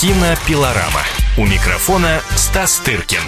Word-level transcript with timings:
Кинопилорама. 0.00 1.02
У 1.36 1.44
микрофона 1.44 2.20
Стас 2.36 2.78
Тыркин. 2.78 3.18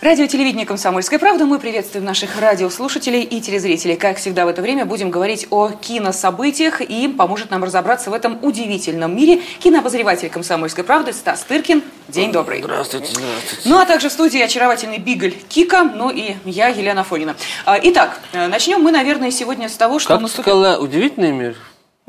Радио 0.00 0.26
телевидение 0.26 0.66
«Комсомольская 0.66 1.20
правда». 1.20 1.44
Мы 1.44 1.60
приветствуем 1.60 2.04
наших 2.04 2.40
радиослушателей 2.40 3.22
и 3.22 3.40
телезрителей. 3.40 3.94
Как 3.94 4.16
всегда 4.16 4.46
в 4.46 4.48
это 4.48 4.62
время 4.62 4.84
будем 4.84 5.10
говорить 5.10 5.46
о 5.50 5.68
кинособытиях 5.68 6.80
и 6.80 7.06
поможет 7.06 7.52
нам 7.52 7.62
разобраться 7.62 8.10
в 8.10 8.14
этом 8.14 8.36
удивительном 8.42 9.16
мире 9.16 9.42
кинообозреватель 9.60 10.28
«Комсомольской 10.28 10.82
правды» 10.82 11.12
Стас 11.12 11.44
Тыркин. 11.44 11.84
День 12.08 12.32
добрый. 12.32 12.60
Здравствуйте, 12.60 13.12
здравствуйте. 13.12 13.68
Ну 13.68 13.78
а 13.78 13.84
также 13.86 14.08
в 14.08 14.12
студии 14.12 14.40
очаровательный 14.40 14.98
Бигль 14.98 15.34
Кика, 15.48 15.84
ну 15.84 16.10
и 16.10 16.34
я, 16.44 16.66
Елена 16.66 17.04
Фонина. 17.04 17.36
А, 17.64 17.78
Итак, 17.80 18.18
э, 18.32 18.48
начнем 18.48 18.80
мы, 18.80 18.90
наверное, 18.90 19.30
сегодня 19.30 19.68
с 19.68 19.76
того, 19.76 20.00
что 20.00 20.14
Как 20.14 20.20
наступил... 20.20 20.42
сказала, 20.42 20.78
удивительный 20.82 21.30
мир? 21.30 21.56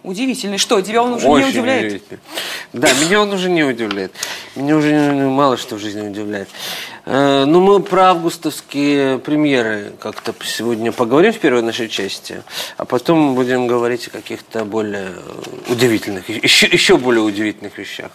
Удивительный. 0.04 0.58
Что, 0.58 0.82
тебя 0.82 1.02
он 1.02 1.14
уже 1.14 1.26
не 1.28 1.32
Очень 1.34 1.50
удивляет? 1.50 1.86
удивительный. 1.86 2.20
Да, 2.74 2.90
меня 2.94 3.22
он 3.22 3.32
уже 3.32 3.50
не 3.50 3.64
удивляет. 3.64 4.12
Меня 4.56 4.76
уже 4.76 4.92
мало 5.14 5.56
что 5.58 5.76
в 5.76 5.80
жизни 5.80 6.08
удивляет. 6.08 6.50
Э, 7.06 7.46
Ну, 7.46 7.62
мы 7.62 7.80
про 7.82 8.10
августовские 8.12 9.18
премьеры 9.20 9.94
как-то 10.00 10.34
сегодня 10.44 10.92
поговорим 10.92 11.32
в 11.32 11.40
первой 11.40 11.62
нашей 11.62 11.88
части, 11.88 12.44
а 12.78 12.86
потом 12.86 13.34
будем 13.36 13.68
говорить 13.68 14.08
о 14.08 14.10
каких-то 14.10 14.66
более 14.66 15.12
удивительных, 15.70 16.28
еще, 16.30 16.68
еще 16.68 16.98
более 16.98 17.22
удивительных 17.22 17.78
вещах. 17.78 18.12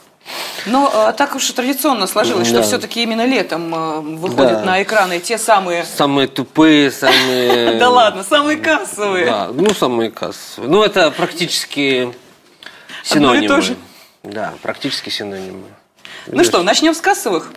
Но 0.67 0.91
э, 0.93 1.13
так 1.17 1.35
уж 1.35 1.49
и 1.51 1.53
традиционно 1.53 2.07
сложилось, 2.07 2.47
что 2.49 2.57
Да. 2.59 2.63
все-таки 2.63 3.03
именно 3.03 3.25
летом 3.25 3.75
э, 3.75 4.01
выходят 4.01 4.61
Да. 4.61 4.65
на 4.65 4.83
экраны 4.83 5.19
те 5.21 5.39
самые... 5.39 5.85
Самые 5.85 6.29
тупые, 6.29 6.91
самые... 6.91 7.75
Да 7.79 7.89
ладно, 7.91 8.23
самые 8.25 8.59
кассовые. 8.59 9.27
Да, 9.27 9.49
ну, 9.53 9.73
самые 9.75 10.11
кассовые. 10.11 10.71
Ну, 10.71 10.83
это 10.83 11.11
практически 11.11 12.13
синонимы. 13.03 13.77
Да, 14.23 14.53
практически 14.63 15.09
синонимы. 15.11 15.65
Ну 16.27 16.45
что, 16.45 16.63
начнем 16.63 16.95
с 16.95 17.01
кассовых? 17.01 17.51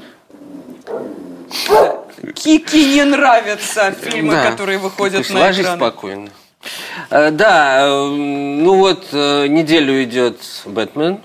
Кики 2.35 2.85
не 2.95 3.03
нравятся 3.03 3.91
фильмы, 3.99 4.33
Да. 4.33 4.51
которые 4.51 4.77
выходят 4.77 5.27
на 5.29 5.51
экраны. 5.51 5.77
спокойно. 5.77 6.29
Э, 7.09 7.31
Да, 7.31 7.87
ну 7.87 8.75
вот 8.75 9.11
неделю 9.11 10.03
идет 10.03 10.37
«Бэтмен». 10.65 11.19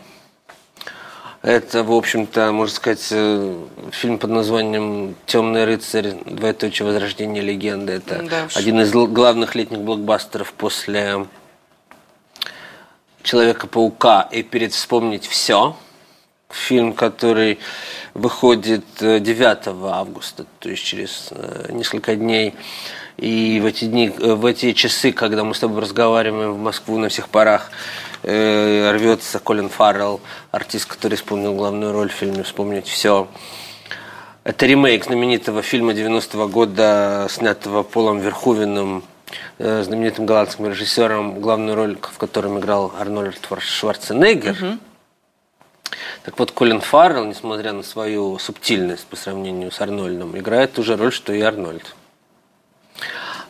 Это, 1.46 1.84
в 1.84 1.92
общем-то, 1.92 2.50
можно 2.50 2.74
сказать, 2.74 3.06
э, 3.12 3.56
фильм 3.92 4.18
под 4.18 4.30
названием 4.30 5.14
«Темный 5.26 5.64
рыцарь. 5.64 6.14
Двоеточие 6.24 6.84
возрождение 6.84 7.40
легенды». 7.40 7.92
Это 7.92 8.20
Да 8.28 8.46
уж. 8.46 8.56
один 8.56 8.80
из 8.80 8.90
главных 8.90 9.54
летних 9.54 9.78
блокбастеров 9.78 10.52
после 10.52 11.28
«Человека-паука» 13.22 14.28
и 14.32 14.42
перед 14.42 14.72
«Вспомнить 14.72 15.28
все». 15.28 15.76
Фильм, 16.50 16.92
который 16.94 17.60
выходит 18.12 18.84
э, 18.98 19.20
9 19.20 19.68
августа, 19.84 20.46
то 20.58 20.68
есть 20.68 20.82
через 20.82 21.28
э, 21.30 21.68
несколько 21.70 22.16
дней. 22.16 22.54
И 23.18 23.60
в 23.60 23.66
эти 23.66 23.84
дни, 23.84 24.12
э, 24.18 24.34
в 24.34 24.44
эти 24.44 24.72
часы, 24.72 25.12
когда 25.12 25.44
мы 25.44 25.54
с 25.54 25.60
тобой 25.60 25.80
разговариваем 25.80 26.54
в 26.54 26.58
Москву 26.58 26.98
на 26.98 27.08
всех 27.08 27.28
парах, 27.28 27.70
э, 28.26 28.92
рвется 28.92 29.38
Колин 29.38 29.70
Фаррелл, 29.70 30.20
артист, 30.50 30.86
который 30.86 31.14
исполнил 31.14 31.54
главную 31.54 31.92
роль 31.92 32.10
в 32.10 32.12
фильме 32.12 32.42
«Вспомнить 32.42 32.86
все». 32.86 33.28
Это 34.44 34.66
ремейк 34.66 35.04
знаменитого 35.04 35.62
фильма 35.62 35.92
90-го 35.92 36.46
года, 36.46 37.26
снятого 37.30 37.82
Полом 37.82 38.20
Верховеном, 38.20 39.02
э, 39.58 39.82
знаменитым 39.82 40.26
голландским 40.26 40.68
режиссером, 40.68 41.40
главную 41.40 41.74
роль 41.74 41.98
в 42.00 42.18
котором 42.18 42.58
играл 42.58 42.92
Арнольд 42.98 43.40
Шварценеггер. 43.58 44.78
Так 46.24 46.38
вот, 46.38 46.50
Колин 46.50 46.80
Фаррелл, 46.80 47.24
несмотря 47.24 47.72
на 47.72 47.82
свою 47.82 48.38
субтильность 48.38 49.06
по 49.06 49.16
сравнению 49.16 49.70
с 49.70 49.80
Арнольдом, 49.80 50.36
играет 50.36 50.72
ту 50.72 50.82
же 50.82 50.96
роль, 50.96 51.12
что 51.12 51.32
и 51.32 51.40
Арнольд. 51.40 51.94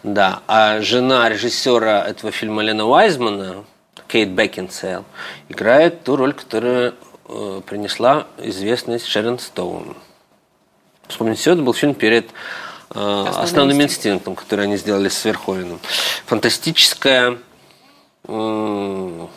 Да, 0.02 0.42
а 0.46 0.80
жена 0.82 1.28
режиссера 1.28 2.04
этого 2.04 2.30
фильма 2.30 2.62
Лена 2.62 2.86
Уайзмана, 2.86 3.64
Кейт 4.16 4.30
Бекинсейл, 4.30 5.04
играет 5.50 6.02
ту 6.02 6.16
роль, 6.16 6.32
которую 6.32 6.94
э, 7.28 7.60
принесла 7.66 8.26
известность 8.38 9.04
Шерон 9.04 9.38
Стоун. 9.38 9.94
Вспомните 11.06 11.42
все, 11.42 11.52
это 11.52 11.60
был 11.60 11.74
фильм 11.74 11.92
перед 11.92 12.30
э, 12.94 13.24
основным 13.36 13.82
инстинктом, 13.82 14.34
который 14.34 14.64
они 14.64 14.78
сделали 14.78 15.10
с 15.10 15.22
Верховеном. 15.22 15.80
Фантастическая 16.24 17.36
м, 18.26 19.28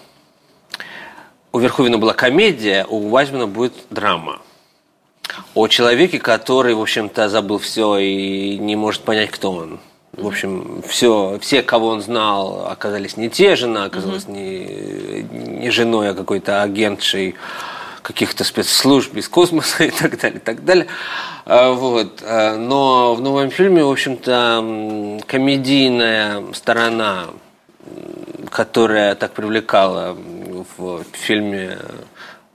у 1.51 1.59
Верховина 1.59 1.97
была 1.97 2.13
комедия, 2.13 2.85
у 2.87 3.09
Вайзмана 3.09 3.47
будет 3.47 3.73
драма. 3.89 4.39
О 5.55 5.67
человеке, 5.67 6.19
который, 6.19 6.73
в 6.73 6.79
общем-то, 6.79 7.27
забыл 7.27 7.57
все 7.57 7.97
и 7.97 8.57
не 8.57 8.77
может 8.77 9.01
понять, 9.01 9.29
кто 9.29 9.51
он. 9.51 9.81
В 10.13 10.27
общем, 10.27 10.81
все, 10.87 11.37
все, 11.41 11.61
кого 11.61 11.87
он 11.87 12.01
знал, 12.01 12.67
оказались 12.67 13.15
не 13.15 13.29
те, 13.29 13.55
жена 13.55 13.85
оказалась 13.85 14.27
не, 14.27 15.23
не 15.31 15.69
женой, 15.69 16.09
а 16.09 16.13
какой-то 16.13 16.61
агентшей 16.61 17.35
каких-то 18.01 18.43
спецслужб 18.43 19.15
из 19.17 19.29
космоса 19.29 19.83
и 19.85 19.91
так 19.91 20.19
далее, 20.19 20.39
и 20.39 20.41
так 20.41 20.65
далее. 20.65 20.87
А, 21.45 21.71
Вот. 21.71 22.21
А, 22.23 22.57
Но 22.57 23.13
в 23.15 23.21
новом 23.21 23.51
фильме, 23.51 23.83
в 23.83 23.91
общем-то, 23.91 25.21
комедийная 25.27 26.43
сторона 26.53 27.27
которая 28.49 29.15
так 29.15 29.33
привлекала 29.33 30.17
в 30.77 31.03
фильме 31.13 31.77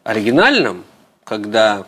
оригинальном, 0.02 0.84
когда 1.24 1.84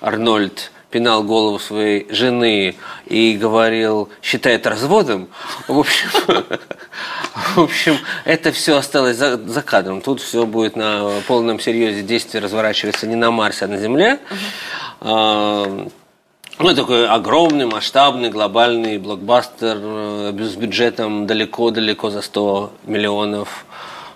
Арнольд 0.00 0.70
пинал 0.94 1.24
голову 1.24 1.58
своей 1.58 2.06
жены 2.08 2.76
и 3.06 3.36
говорил, 3.36 4.08
считает 4.22 4.64
разводом. 4.64 5.26
В 5.66 5.80
общем, 5.80 6.08
в 7.56 7.58
общем 7.58 7.98
это 8.24 8.52
все 8.52 8.76
осталось 8.76 9.16
за, 9.16 9.36
за 9.36 9.62
кадром. 9.62 10.00
Тут 10.00 10.20
все 10.20 10.46
будет 10.46 10.76
на 10.76 11.10
полном 11.26 11.58
серьезе 11.58 12.02
действие 12.02 12.40
разворачивается 12.44 13.08
не 13.08 13.16
на 13.16 13.32
Марсе, 13.32 13.64
а 13.64 13.68
на 13.68 13.78
Земле. 13.78 14.20
А, 15.00 15.66
ну, 16.60 16.74
такой 16.76 17.08
огромный, 17.08 17.66
масштабный, 17.66 18.30
глобальный 18.30 18.98
блокбастер 18.98 19.76
э, 19.80 20.32
с 20.38 20.54
бюджетом 20.54 21.26
далеко-далеко 21.26 22.10
за 22.10 22.22
100 22.22 22.70
миллионов 22.84 23.66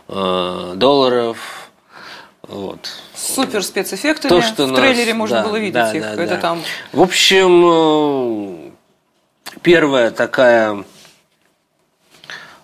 э, 0.06 0.74
долларов. 0.76 1.70
Вот. 2.42 2.88
Супер 3.18 3.62
спецэффектами. 3.64 4.28
То, 4.30 4.40
что 4.42 4.66
в 4.66 4.72
нас- 4.72 4.80
трейлере 4.80 5.12
можно 5.14 5.42
да, 5.42 5.48
было 5.48 5.56
видеть 5.56 5.74
да, 5.74 5.92
их. 5.92 6.02
да, 6.02 6.12
Это 6.12 6.34
да. 6.34 6.36
там 6.40 6.62
В 6.92 7.00
общем, 7.02 7.64
э, 7.66 8.70
первая 9.62 10.10
такая 10.10 10.84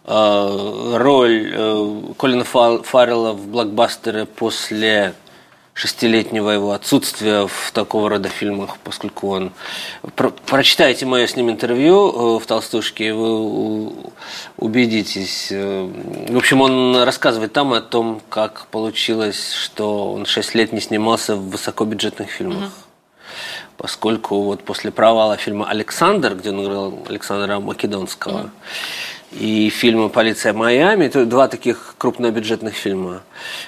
э, 0.05 0.97
роль 0.97 1.53
э, 1.55 2.03
Колина 2.19 2.45
Фа- 2.45 2.83
Фаррелла 2.83 3.33
в 3.33 3.47
блокбастере 3.49 4.27
после 4.27 5.15
шестилетнего 5.75 6.51
его 6.51 6.71
отсутствия 6.71 7.47
в 7.49 7.73
такого 7.73 8.09
рода 8.09 8.29
фильмах, 8.29 8.79
поскольку 8.83 9.29
он... 9.31 9.53
Про- 10.15 10.31
прочитайте 10.31 11.05
мое 11.05 11.27
с 11.27 11.35
ним 11.37 11.51
интервью 11.51 12.37
э, 12.37 12.41
в 12.41 12.47
«Толстушке», 12.47 13.09
и 13.09 13.11
вы 13.11 13.93
убедитесь. 14.57 15.49
Э, 15.51 15.91
В 16.29 16.37
общем, 16.37 16.61
он 16.61 17.03
рассказывает 17.03 17.53
там 17.53 17.73
о 17.73 17.81
том, 17.81 18.23
как 18.29 18.69
получилось, 18.71 19.53
что 19.53 20.13
он 20.13 20.27
шесть 20.27 20.55
лет 20.55 20.73
не 20.73 20.81
снимался 20.81 21.35
в 21.35 21.51
высокобюджетных 21.51 22.31
фильмах 22.31 22.71
поскольку 23.77 24.43
вот 24.43 24.63
после 24.63 24.91
провала 24.93 25.37
фильма 25.37 25.69
«Александр», 25.69 26.37
где 26.37 26.51
он 26.51 26.65
играл 26.65 26.99
Александра 27.09 27.59
Македонского, 27.59 28.51
и 29.39 29.69
фильма 29.71 30.09
«Полиция 30.09 30.53
Майами», 30.53 31.07
это 31.07 31.27
два 31.27 31.49
таких 31.49 31.95
крупнобюджетных 31.99 32.75
фильма. 32.75 33.23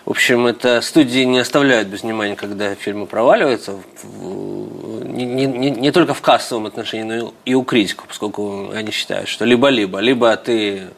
В 0.04 0.10
общем, 0.10 0.46
это 0.46 0.80
студии 0.80 1.24
не 1.24 1.38
оставляют 1.38 1.88
без 1.88 2.02
внимания, 2.02 2.36
когда 2.36 2.74
фильмы 2.74 3.06
проваливаются, 3.06 3.78
не- 4.12 5.46
не- 5.46 5.70
не 5.70 5.90
только 5.90 6.14
в 6.14 6.20
кассовом 6.20 6.66
отношении, 6.66 7.04
но 7.04 7.34
и 7.44 7.54
у 7.54 7.62
критиков, 7.62 8.06
поскольку 8.08 8.70
они 8.72 8.90
считают, 8.90 9.28
что 9.28 9.44
либо-либо, 9.44 9.98
либо 9.98 10.36
ты 10.36 10.88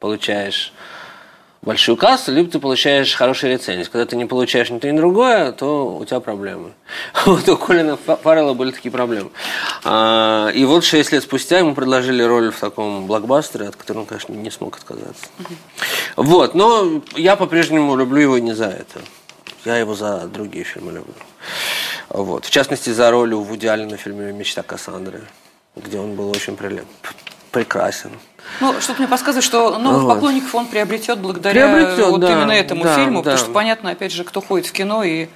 получаешь 0.00 0.72
большую 1.68 1.96
кассу, 1.98 2.32
либо 2.32 2.50
ты 2.50 2.58
получаешь 2.58 3.14
хорошие 3.14 3.52
рецензии. 3.52 3.88
Когда 3.90 4.06
ты 4.06 4.16
не 4.16 4.24
получаешь 4.24 4.70
ни 4.70 4.78
то, 4.78 4.90
ни 4.90 4.96
другое, 4.96 5.52
то 5.52 5.96
у 5.98 6.04
тебя 6.06 6.20
проблемы. 6.20 6.72
Вот 7.26 7.46
у 7.46 7.56
Колина 7.58 7.98
Фа- 7.98 8.16
Фаррелла 8.16 8.54
были 8.54 8.70
такие 8.70 8.90
проблемы. 8.90 9.30
А, 9.84 10.48
И 10.48 10.64
вот 10.64 10.82
шесть 10.84 11.12
лет 11.12 11.22
спустя 11.22 11.58
ему 11.58 11.74
предложили 11.74 12.22
роль 12.22 12.50
в 12.50 12.58
таком 12.58 13.06
блокбастере, 13.06 13.68
от 13.68 13.76
которого 13.76 14.00
он, 14.02 14.06
конечно, 14.06 14.32
не 14.32 14.50
смог 14.50 14.78
отказаться. 14.78 15.26
Вот, 16.16 16.54
но 16.54 17.02
я 17.16 17.36
по-прежнему 17.36 17.94
люблю 17.96 18.22
его 18.22 18.38
не 18.38 18.54
за 18.54 18.64
это. 18.66 19.00
Я 19.66 19.76
его 19.76 19.94
за 19.94 20.26
другие 20.26 20.64
фильмы 20.64 20.92
люблю. 20.92 21.14
Вот. 22.08 22.46
В 22.46 22.50
частности, 22.50 22.88
за 22.90 23.10
роль 23.10 23.34
у 23.34 23.42
Вуди 23.42 23.66
Аллена 23.66 23.98
в 23.98 24.00
фильме 24.00 24.32
«Мечта 24.32 24.62
Кассандры», 24.62 25.20
где 25.76 25.98
он 25.98 26.14
был 26.14 26.30
очень 26.30 26.54
прилеп- 26.54 26.86
прекрасен. 27.50 28.10
Ну, 28.60 28.74
что-то 28.80 29.00
мне 29.00 29.08
подсказывает, 29.08 29.44
что 29.44 29.78
новых 29.78 30.02
Вот. 30.04 30.14
поклонников 30.14 30.54
он 30.54 30.66
приобретет 30.66 31.18
благодаря 31.18 31.68
Приобретет, 31.68 32.06
вот 32.06 32.20
да, 32.20 32.32
именно 32.32 32.52
этому 32.52 32.84
да, 32.84 32.94
фильму, 32.96 33.16
да. 33.22 33.30
потому 33.32 33.38
что 33.38 33.50
понятно, 33.52 33.90
опять 33.90 34.12
же, 34.12 34.24
кто 34.24 34.40
ходит 34.40 34.66
в 34.66 34.72
кино 34.72 35.02
и 35.04 35.26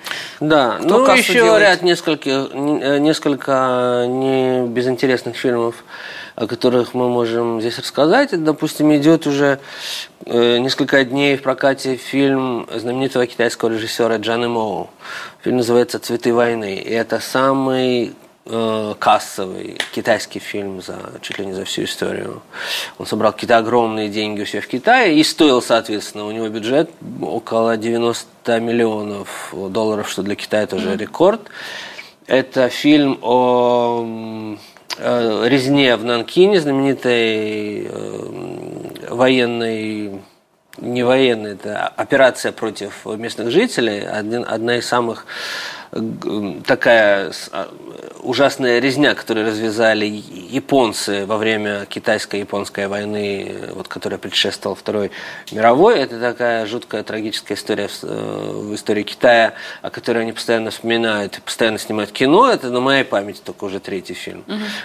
Да, 0.41 0.79
Кто 0.81 0.99
ну 1.07 1.15
еще 1.15 1.35
делает? 1.35 1.61
ряд 1.63 1.83
нескольких, 1.83 2.55
не- 2.55 2.81
э, 2.81 2.99
несколько 2.99 4.07
не 4.09 4.67
безинтересных 4.67 5.37
фильмов, 5.37 5.75
о 6.37 6.47
которых 6.47 6.95
мы 6.95 7.09
можем 7.11 7.61
здесь 7.61 7.79
рассказать. 7.79 8.31
Допустим, 8.43 8.95
идет 8.97 9.27
уже 9.27 9.59
э, 10.25 10.59
несколько 10.59 11.05
дней 11.05 11.37
в 11.37 11.43
прокате 11.43 11.97
фильм 11.97 12.67
знаменитого 12.75 13.27
китайского 13.27 13.69
режиссера 13.69 14.17
Джаны 14.17 14.49
Моу. 14.49 14.89
Фильм 15.43 15.59
называется 15.59 15.99
«Цветы 15.99 16.33
войны». 16.33 16.77
И 16.77 16.91
это 16.91 17.21
самый 17.21 18.07
э, 18.07 18.13
кассовый 18.45 19.79
китайский 19.95 20.41
фильм 20.41 20.83
за 20.83 20.99
чуть 21.21 21.39
ли 21.39 21.47
не 21.47 21.53
за 21.53 21.65
всю 21.65 21.85
историю. 21.85 22.43
Он 22.99 23.07
собрал 23.07 23.33
какие-то 23.33 23.57
огромные 23.57 24.09
деньги 24.09 24.43
у 24.43 24.47
себя 24.47 24.61
в 24.61 24.67
Китае 24.67 25.17
и 25.17 25.23
стоил, 25.23 25.63
соответственно, 25.63 26.27
у 26.27 26.33
него 26.33 26.49
бюджет 26.49 26.91
около 27.21 27.77
90 27.77 28.59
миллионов 28.59 29.55
долларов, 29.71 30.11
что 30.11 30.23
для 30.23 30.35
Китая 30.35 30.67
тоже 30.67 30.97
рекорд. 30.97 31.43
Это 32.27 32.69
фильм 32.69 33.19
о 33.23 34.57
э, 34.99 35.49
резне 35.49 35.97
в 35.97 36.05
Нанкине, 36.05 36.61
знаменитой 36.61 37.87
э, 37.87 39.07
военной 39.09 40.21
не 40.79 41.03
военная, 41.03 41.53
это 41.53 41.89
операция 41.89 42.53
против 42.53 43.05
местных 43.05 43.51
жителей, 43.51 44.07
один, 44.07 44.45
одна 44.49 44.79
из 44.79 44.87
самых 44.87 45.27
э, 45.93 46.01
такая 46.67 47.33
а, 47.53 47.69
ужасная 48.23 48.79
резня, 48.79 49.15
которую 49.15 49.47
развязали 49.47 50.07
японцы 50.07 51.27
во 51.27 51.37
время 51.37 51.87
китайско-японской 51.87 52.87
войны, 52.87 53.47
э, 53.49 53.73
вот, 53.75 53.89
которая 53.89 54.19
предшествовала 54.19 54.77
Второй 54.77 55.11
мировой. 55.51 55.99
Это 55.99 56.21
такая 56.21 56.67
жуткая 56.67 57.03
трагическая 57.03 57.57
история 57.57 57.89
в, 57.89 57.99
э, 58.03 58.75
истории 58.75 59.03
Китая, 59.03 59.55
о 59.83 59.91
которой 59.91 60.23
они 60.23 60.33
постоянно 60.33 60.71
вспоминают 60.71 61.41
постоянно 61.45 61.79
снимают 61.79 62.13
кино. 62.13 62.51
Это 62.51 62.71
на 62.71 62.81
моей 62.81 63.05
памяти 63.05 63.41
только 63.45 63.65
уже 63.65 63.81
третий 63.81 64.15
фильм. 64.15 64.45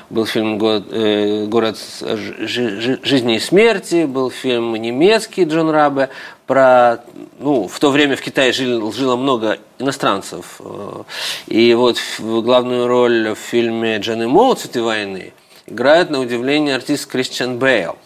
Был 0.09 0.25
фильм 0.25 0.57
«Го- 0.57 0.83
э, 0.89 1.45
«Город 1.45 1.77
жи- 2.01 2.99
жизни 3.03 3.35
и 3.35 3.39
смерти», 3.39 4.05
был 4.05 4.31
фильм 4.31 4.75
немецкий 4.75 5.43
Джон 5.43 5.69
Рабе 5.69 6.09
про, 6.47 7.03
ну, 7.39 7.67
в 7.67 7.77
то 7.79 7.91
время 7.91 8.15
в 8.15 8.21
Китае 8.21 8.53
жил- 8.53 8.91
жило 8.93 9.17
много 9.17 9.59
иностранцев. 9.79 10.55
э, 10.59 11.03
И 11.47 11.73
вот 11.73 11.97
главную 12.19 12.87
роль 12.87 13.33
в 13.33 13.37
фильме 13.37 13.97
Джаны 13.97 14.27
Моу 14.27 14.55
«Цветы 14.55 14.81
войны» 14.81 15.33
играет, 15.65 16.09
на 16.09 16.19
удивление, 16.19 16.75
артист 16.75 17.07
Кристиан 17.11 17.59
Бейл. 17.59 17.97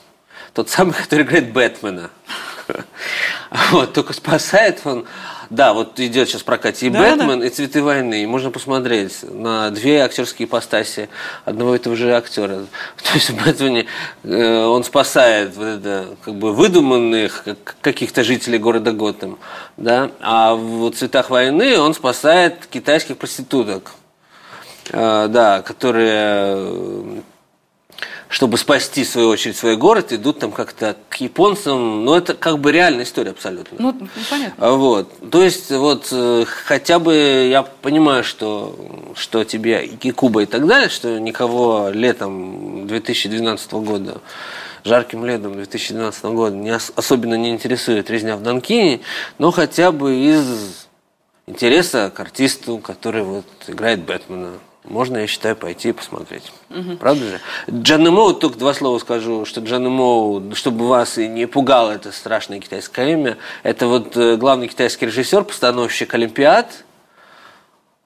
Тот 0.53 0.69
самый, 0.69 0.93
который 1.03 1.21
играет 1.23 1.53
Бэтмена. 1.53 2.09
Вот, 3.71 3.93
только 3.93 4.13
спасает 4.13 4.81
он... 4.85 5.05
Да, 5.51 5.73
вот 5.73 5.99
идет 5.99 6.29
сейчас 6.29 6.43
в 6.43 6.45
прокате 6.45 6.87
и 6.87 6.89
Да, 6.89 7.17
Бэтмен, 7.17 7.43
и 7.43 7.49
Цветы 7.49 7.83
войны. 7.83 8.23
И 8.23 8.25
можно 8.25 8.51
посмотреть 8.51 9.17
на 9.23 9.69
две 9.69 9.99
актерские 9.99 10.47
ипостаси 10.47 11.09
одного 11.43 11.75
и 11.75 11.77
того 11.77 11.97
же 11.97 12.15
актера. 12.15 12.65
То 13.03 13.13
есть 13.15 13.31
в 13.31 13.45
Бэтмене 13.45 13.85
э, 14.23 14.63
он 14.63 14.85
спасает 14.85 15.53
вот 15.57 15.65
это, 15.65 16.07
как 16.23 16.35
бы 16.35 16.53
выдуманных 16.53 17.43
как- 17.43 17.75
каких-то 17.81 18.23
жителей 18.23 18.59
города 18.59 18.93
Готэм, 18.93 19.37
да, 19.75 20.11
а 20.21 20.55
в 20.55 20.89
Цветах 20.91 21.29
войны 21.29 21.77
он 21.77 21.93
спасает 21.93 22.65
китайских 22.67 23.17
проституток. 23.17 23.91
Э, 24.89 25.27
да, 25.29 25.61
которые, 25.61 27.20
чтобы 28.31 28.57
спасти, 28.57 29.03
в 29.03 29.09
свою 29.09 29.27
очередь, 29.27 29.57
свой 29.57 29.75
город, 29.75 30.13
идут 30.13 30.39
там 30.39 30.53
как-то 30.53 30.95
к 31.09 31.17
японцам. 31.17 32.05
Ну, 32.05 32.15
это 32.15 32.33
как 32.33 32.59
бы 32.59 32.71
реальная 32.71 33.03
история 33.03 33.31
абсолютно. 33.31 33.77
ну, 33.77 34.07
понятно. 34.29 34.55
А 34.65 34.71
Вот. 34.71 35.29
То 35.29 35.43
есть, 35.43 35.69
вот 35.69 36.07
э, 36.13 36.45
хотя 36.47 36.99
бы 36.99 37.13
я 37.51 37.61
понимаю, 37.63 38.23
что, 38.23 38.73
что 39.15 39.43
тебе 39.43 39.85
и 39.85 40.11
Куба 40.11 40.43
и 40.43 40.45
так 40.45 40.65
далее, 40.65 40.87
что 40.87 41.19
никого 41.19 41.89
летом 41.89 42.87
2012 42.87 43.73
года, 43.73 44.21
жарким 44.85 45.25
летом 45.25 45.53
2012 45.53 46.23
года 46.25 46.55
не 46.55 46.71
ос- 46.71 46.93
особенно 46.95 47.35
не 47.35 47.49
интересует 47.49 48.09
резня 48.09 48.37
в 48.37 48.43
Донкине, 48.43 49.01
но 49.39 49.51
хотя 49.51 49.91
бы 49.91 50.15
из 50.15 50.87
интереса 51.47 52.09
к 52.15 52.19
артисту, 52.21 52.77
который 52.77 53.23
вот 53.23 53.45
играет 53.67 53.99
Бэтмена. 54.05 54.53
Можно, 54.83 55.17
я 55.17 55.27
считаю, 55.27 55.55
пойти 55.55 55.89
и 55.89 55.91
посмотреть. 55.91 56.51
Правда 56.99 57.23
же? 57.25 57.39
Джанна 57.69 58.09
Моу, 58.09 58.33
только 58.33 58.57
два 58.57 58.73
слова 58.73 58.97
скажу, 58.97 59.45
что 59.45 59.61
Джанна 59.61 59.89
Моу, 59.89 60.55
чтобы 60.55 60.87
вас 60.87 61.19
и 61.19 61.27
не 61.27 61.45
пугало 61.45 61.91
это 61.91 62.11
страшное 62.11 62.59
китайское 62.59 63.13
имя, 63.13 63.37
это 63.61 63.85
вот 63.87 64.17
э, 64.17 64.37
главный 64.37 64.67
китайский 64.67 65.05
режиссер, 65.05 65.43
постановщик 65.43 66.13
Олимпиад, 66.15 66.83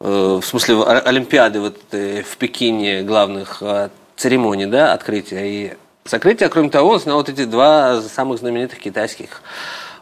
э, 0.02 0.40
в 0.42 0.46
смысле 0.46 0.84
Олимпиады 0.84 1.62
вот 1.62 1.78
э, 1.92 2.24
в 2.24 2.36
Пекине 2.36 3.04
главных 3.04 3.60
э, 3.62 3.90
церемоний, 4.18 4.66
да, 4.66 4.92
открытия 4.92 5.46
и 5.46 5.74
закрытия. 6.04 6.50
Кроме 6.50 6.70
того, 6.70 6.92
он 6.92 7.00
снял 7.00 7.16
вот 7.16 7.30
эти 7.30 7.46
два 7.46 8.02
самых 8.02 8.40
знаменитых 8.40 8.80
китайских 8.80 9.42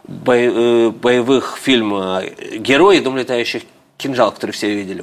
боевых 0.06 1.56
фильма 1.56 2.22
«Герой» 2.56 2.98
и 2.98 3.00
«Дом 3.00 3.16
летающих 3.16 3.62
кинжал», 3.96 4.32
который 4.32 4.50
все 4.50 4.74
видели, 4.74 5.02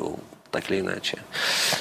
так 0.52 0.70
или 0.70 0.82
иначе. 0.82 1.18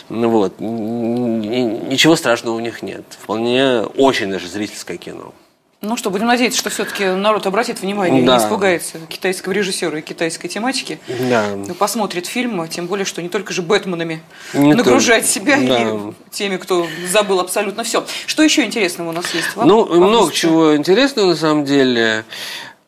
Ну 0.08 0.28
вот, 0.30 0.58
ничего 0.60 2.16
страшного 2.16 2.54
у 2.54 2.60
них 2.60 2.82
нет. 2.82 3.02
Вполне 3.20 3.80
очень 3.82 4.30
даже 4.30 4.48
зрительское 4.48 4.96
кино. 4.96 5.34
Ну 5.82 5.96
что, 5.96 6.10
будем 6.10 6.26
надеяться, 6.26 6.58
что 6.58 6.68
все-таки 6.68 7.06
народ 7.06 7.46
обратит 7.46 7.80
внимание 7.80 8.22
и 8.22 8.26
Да. 8.26 8.36
не 8.36 8.42
испугается 8.44 8.98
китайского 9.08 9.54
режиссера 9.54 9.98
и 9.98 10.02
китайской 10.02 10.46
тематики. 10.48 11.00
Да. 11.08 11.54
Ну, 11.56 11.74
посмотрит 11.74 12.26
фильм, 12.26 12.68
тем 12.68 12.86
более, 12.86 13.06
что 13.06 13.22
не 13.22 13.30
только 13.30 13.54
же 13.54 13.62
Бэтменами 13.62 14.20
Не 14.52 14.74
нагружать 14.74 15.22
только. 15.22 15.56
себя 15.56 15.56
Да. 15.56 15.80
и 15.80 16.12
теми, 16.30 16.58
кто 16.58 16.86
забыл 17.10 17.40
абсолютно 17.40 17.82
все. 17.82 18.04
Что 18.26 18.42
еще 18.42 18.62
интересного 18.64 19.08
у 19.08 19.12
нас 19.12 19.32
есть? 19.32 19.56
Вам- 19.56 19.68
Ну, 19.68 19.84
вам 19.84 20.10
много 20.10 20.30
чего 20.32 20.76
интересного 20.76 21.28
на 21.28 21.36
самом 21.36 21.64
деле. 21.64 22.24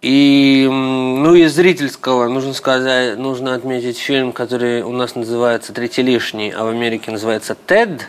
И, 0.03 0.67
ну, 0.69 1.35
из 1.37 1.55
зрительского 1.55 2.27
нужно 2.27 2.55
сказать, 2.55 3.17
нужно 3.19 3.55
отметить 3.55 3.99
фильм, 3.99 4.33
который 4.33 4.83
у 4.83 4.91
нас 4.91 5.15
называется 5.15 5.73
«Третий 5.73 6.03
лишний», 6.03 6.51
а 6.51 6.65
в 6.65 6.69
Америке 6.69 7.13
называется 7.13 7.57
«Тед». 7.67 8.09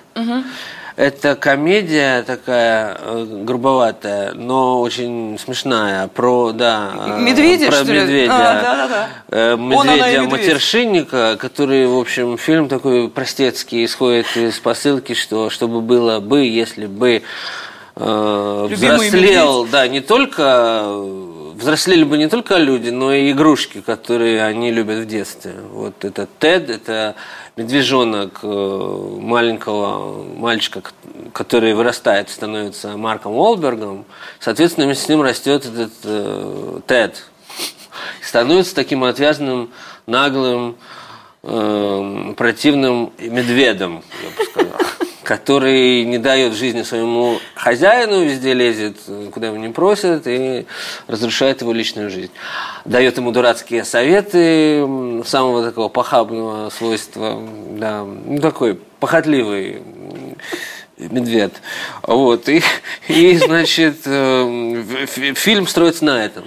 Это 0.96 1.36
комедия 1.36 2.22
такая 2.22 2.96
э, 3.00 3.26
грубоватая, 3.44 4.34
но 4.34 4.80
очень 4.80 5.40
смешная. 5.44 6.08
Про, 6.08 6.52
да, 6.52 6.92
э, 7.08 7.20
Медведя, 7.20 7.66
про 7.68 7.78
что 7.78 7.92
ли? 7.94 8.02
медведя. 8.02 8.32
А, 8.32 8.62
да-да-да. 8.62 9.10
Э, 9.30 9.54
Он, 9.54 9.72
она 9.74 9.96
и 9.96 9.98
Медведя 9.98 10.22
медведь. 10.22 10.48
матершинника, 10.48 11.38
который, 11.40 11.88
в 11.88 11.98
общем, 11.98 12.38
фильм 12.38 12.70
такой 12.70 13.10
простецкий, 13.10 13.86
исходит 13.86 14.28
из 14.38 14.60
посылки, 14.60 15.14
что 15.14 15.50
чтобы 15.50 15.82
было 15.82 16.20
бы, 16.20 16.46
если 16.46 16.86
бы 16.86 17.24
э, 17.96 18.68
взрослел, 18.70 19.66
да, 19.66 19.88
не 19.88 20.02
только 20.02 20.94
взрослели 21.64 22.04
бы 22.04 22.18
не 22.18 22.28
только 22.28 22.58
люди, 22.58 22.90
но 22.90 23.14
и 23.14 23.32
игрушки, 23.32 23.82
которые 23.82 24.44
они 24.44 24.70
любят 24.70 25.00
в 25.00 25.06
детстве. 25.06 25.56
Вот 25.72 26.04
это 26.04 26.28
Тед, 26.40 26.70
это 26.70 27.16
медвежонок 27.56 28.40
э, 28.44 29.18
маленького 29.22 30.24
мальчика, 30.24 30.82
который 31.32 31.74
вырастает, 31.74 32.30
становится 32.30 32.98
Марком 32.98 33.34
Уолбергом. 33.34 34.06
Соответственно, 34.40 34.88
вместе 34.88 35.06
с 35.06 35.10
ним 35.10 35.22
растет 35.22 35.66
этот 35.66 35.94
э, 36.04 36.80
Тед. 36.86 37.26
И 38.22 38.26
становится 38.26 38.76
таким 38.76 39.06
отвязанным, 39.06 39.72
наглым, 40.06 40.76
э, 41.44 42.34
противным 42.36 43.14
медведем, 43.20 44.04
я 44.22 44.30
бы 44.38 44.52
сказал, 44.52 44.80
который 45.24 46.04
не 46.06 46.18
дает 46.18 46.54
жизни 46.54 46.84
своему 46.84 47.40
хозяину, 47.56 48.24
везде 48.24 48.54
лезет, 48.54 48.98
куда 49.32 49.48
его 49.48 49.58
не 49.58 49.70
просят, 49.70 50.24
и 50.26 50.66
разрушает 51.08 51.62
его 51.62 51.74
личную 51.74 52.10
жизнь. 52.10 52.32
Дает 52.86 53.18
ему 53.18 53.32
дурацкие 53.32 53.84
советы 53.84 54.86
самого 55.26 55.64
такого 55.64 55.90
похабного 55.90 56.70
свойства, 56.70 57.42
да, 57.72 58.04
ну, 58.04 58.40
такой 58.40 58.76
похотливый 59.00 59.82
медведь. 60.98 61.54
Вот, 62.04 62.50
и, 62.50 62.62
и 63.08 63.38
значит, 63.38 63.98
э, 64.06 65.06
фи- 65.08 65.34
фильм 65.34 65.68
строится 65.68 66.06
на 66.06 66.24
этом. 66.24 66.46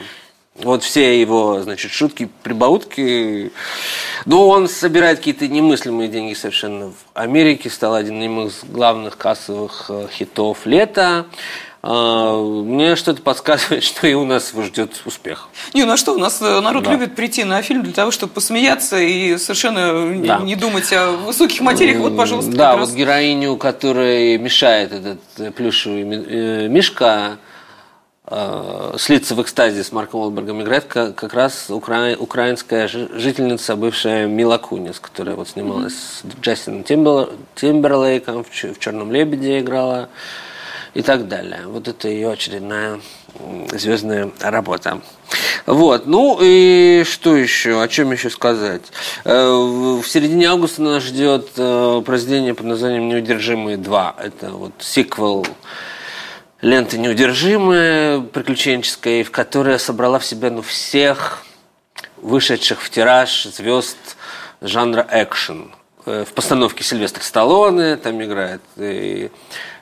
Вот 0.63 0.83
все 0.83 1.21
его, 1.21 1.61
значит, 1.63 1.91
шутки, 1.91 2.31
прибаутки. 2.43 3.53
Ну, 4.25 4.47
он 4.49 4.69
собирает 4.69 5.19
какие-то 5.19 5.49
немыслимые 5.49 6.09
деньги 6.09 6.35
совершенно 6.35 6.89
в 6.89 6.95
Америке. 7.15 7.69
Стал 7.69 7.95
одним 7.95 8.47
из 8.47 8.65
главных 8.65 9.19
кассовых 9.19 9.87
э, 9.89 10.09
хитов 10.11 10.65
лета. 10.65 11.27
А, 11.89 12.37
мне 12.43 12.97
что-то 12.97 13.23
подсказывает, 13.23 13.85
что 13.85 14.07
и 14.07 14.15
у 14.15 14.25
нас 14.25 14.53
его 14.53 14.63
ждет 14.63 15.03
успех. 15.05 15.49
Не, 15.73 15.85
ну 15.85 15.93
а 15.93 15.97
что, 15.97 16.15
у 16.15 16.19
нас 16.19 16.41
э, 16.43 16.61
народ 16.61 16.85
да. 16.85 16.93
любит 16.93 17.15
прийти 17.15 17.45
на 17.45 17.63
фильм 17.63 17.83
для 17.83 17.93
того, 17.93 18.11
чтобы 18.11 18.33
посмеяться 18.33 18.99
и 18.99 19.37
совершенно 19.37 20.27
да. 20.27 20.39
не, 20.39 20.57
думать 20.57 20.93
о 20.93 21.13
высоких 21.13 21.61
материях. 21.61 21.99
Вот, 21.99 22.17
пожалуйста. 22.17 22.51
Да, 22.51 22.73
вот 22.73 22.81
раз. 22.81 22.95
героиню, 22.95 23.57
которой 23.57 24.37
мешает 24.39 24.93
этот 24.93 25.21
э, 25.39 25.51
плюшевый 25.53 26.69
э, 28.27 28.95
слиться 28.99 29.35
в 29.35 29.43
экстазе 29.43 29.83
с 29.83 29.93
Марком 29.93 30.21
Олбергом 30.21 30.63
играет 30.63 30.85
как, 30.85 31.35
раз 31.35 31.71
укра... 31.71 32.17
украинская 32.19 32.89
жительница, 32.89 33.77
бывшая 33.77 34.27
Мила 34.27 34.59
Кунис, 34.59 35.01
которая 35.01 35.37
вот 35.37 35.49
снималась 35.49 35.93
mm-hmm. 35.93 36.33
с 36.33 36.41
Джастином 36.41 36.85
Тимбер... 36.85 37.31
Тимберлейком, 37.55 38.45
в, 38.45 38.49
в 38.51 38.79
«Черном 38.79 39.13
лебеде» 39.13 39.61
играла 39.61 40.09
и 40.95 41.03
так 41.03 41.29
далее. 41.29 41.67
Вот 41.67 41.89
это 41.89 42.09
ее 42.09 42.33
очередная 42.33 43.01
звездная 43.73 44.31
работа. 44.41 45.01
Вот, 45.67 46.07
ну 46.07 46.39
и 46.41 47.05
что 47.05 47.37
еще, 47.37 47.83
о 47.83 47.89
чем 47.89 48.13
еще 48.13 48.31
сказать? 48.31 48.83
Э, 49.25 49.49
в 49.51 50.05
середине 50.05 50.47
августа 50.47 50.83
нас 50.83 51.03
ждет 51.03 51.49
э, 51.57 52.03
произведение 52.07 52.55
под 52.55 52.67
названием 52.67 53.09
«Неудержимые 53.09 53.77
2». 53.77 54.15
Это 54.23 54.51
вот 54.51 54.73
сиквел 54.79 55.45
ленты 56.61 56.99
«Неудержимые», 56.99 58.23
приключенческая, 58.23 59.25
в 59.25 59.31
которой 59.31 59.79
собрала 59.79 60.19
в 60.19 60.25
себя 60.25 60.51
ну, 60.51 60.63
всех 60.63 61.45
вышедших 62.17 62.81
в 62.81 62.91
тираж 62.91 63.45
звезд 63.45 63.97
жанра 64.61 65.07
экшен. 65.11 65.73
Э, 66.07 66.25
в 66.25 66.33
постановке 66.33 66.85
Сильвестр 66.85 67.23
Сталлоне 67.23 67.97
там 67.97 68.23
играет 68.23 68.63
и 68.77 69.31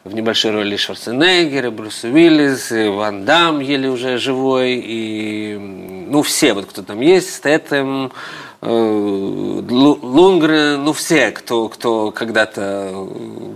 в 0.04 0.14
небольшой 0.14 0.50
роли 0.50 0.76
Шварценеггера, 0.76 1.70
Брюс 1.70 2.04
Уиллис, 2.04 2.72
и 2.72 2.88
Ван 2.88 3.24
Дам 3.24 3.60
еле 3.60 3.88
уже 3.88 4.18
живой, 4.18 4.82
и 4.84 5.56
ну 5.58 6.22
все, 6.22 6.52
вот 6.52 6.66
кто 6.66 6.82
там 6.82 7.00
есть, 7.00 7.34
Стэтэм, 7.34 8.12
э, 8.60 8.68
Лунгрен, 8.68 10.84
ну 10.84 10.92
все, 10.92 11.30
кто, 11.30 11.68
кто 11.68 12.10
когда-то 12.10 12.90
э, 12.92 13.54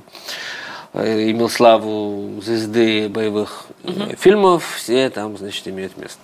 имел 0.94 1.48
славу 1.48 2.40
звезды 2.42 3.08
боевых 3.08 3.66
угу. 3.84 4.16
фильмов, 4.18 4.76
все 4.76 5.10
там, 5.10 5.36
значит, 5.36 5.66
имеют 5.68 5.96
место. 5.96 6.20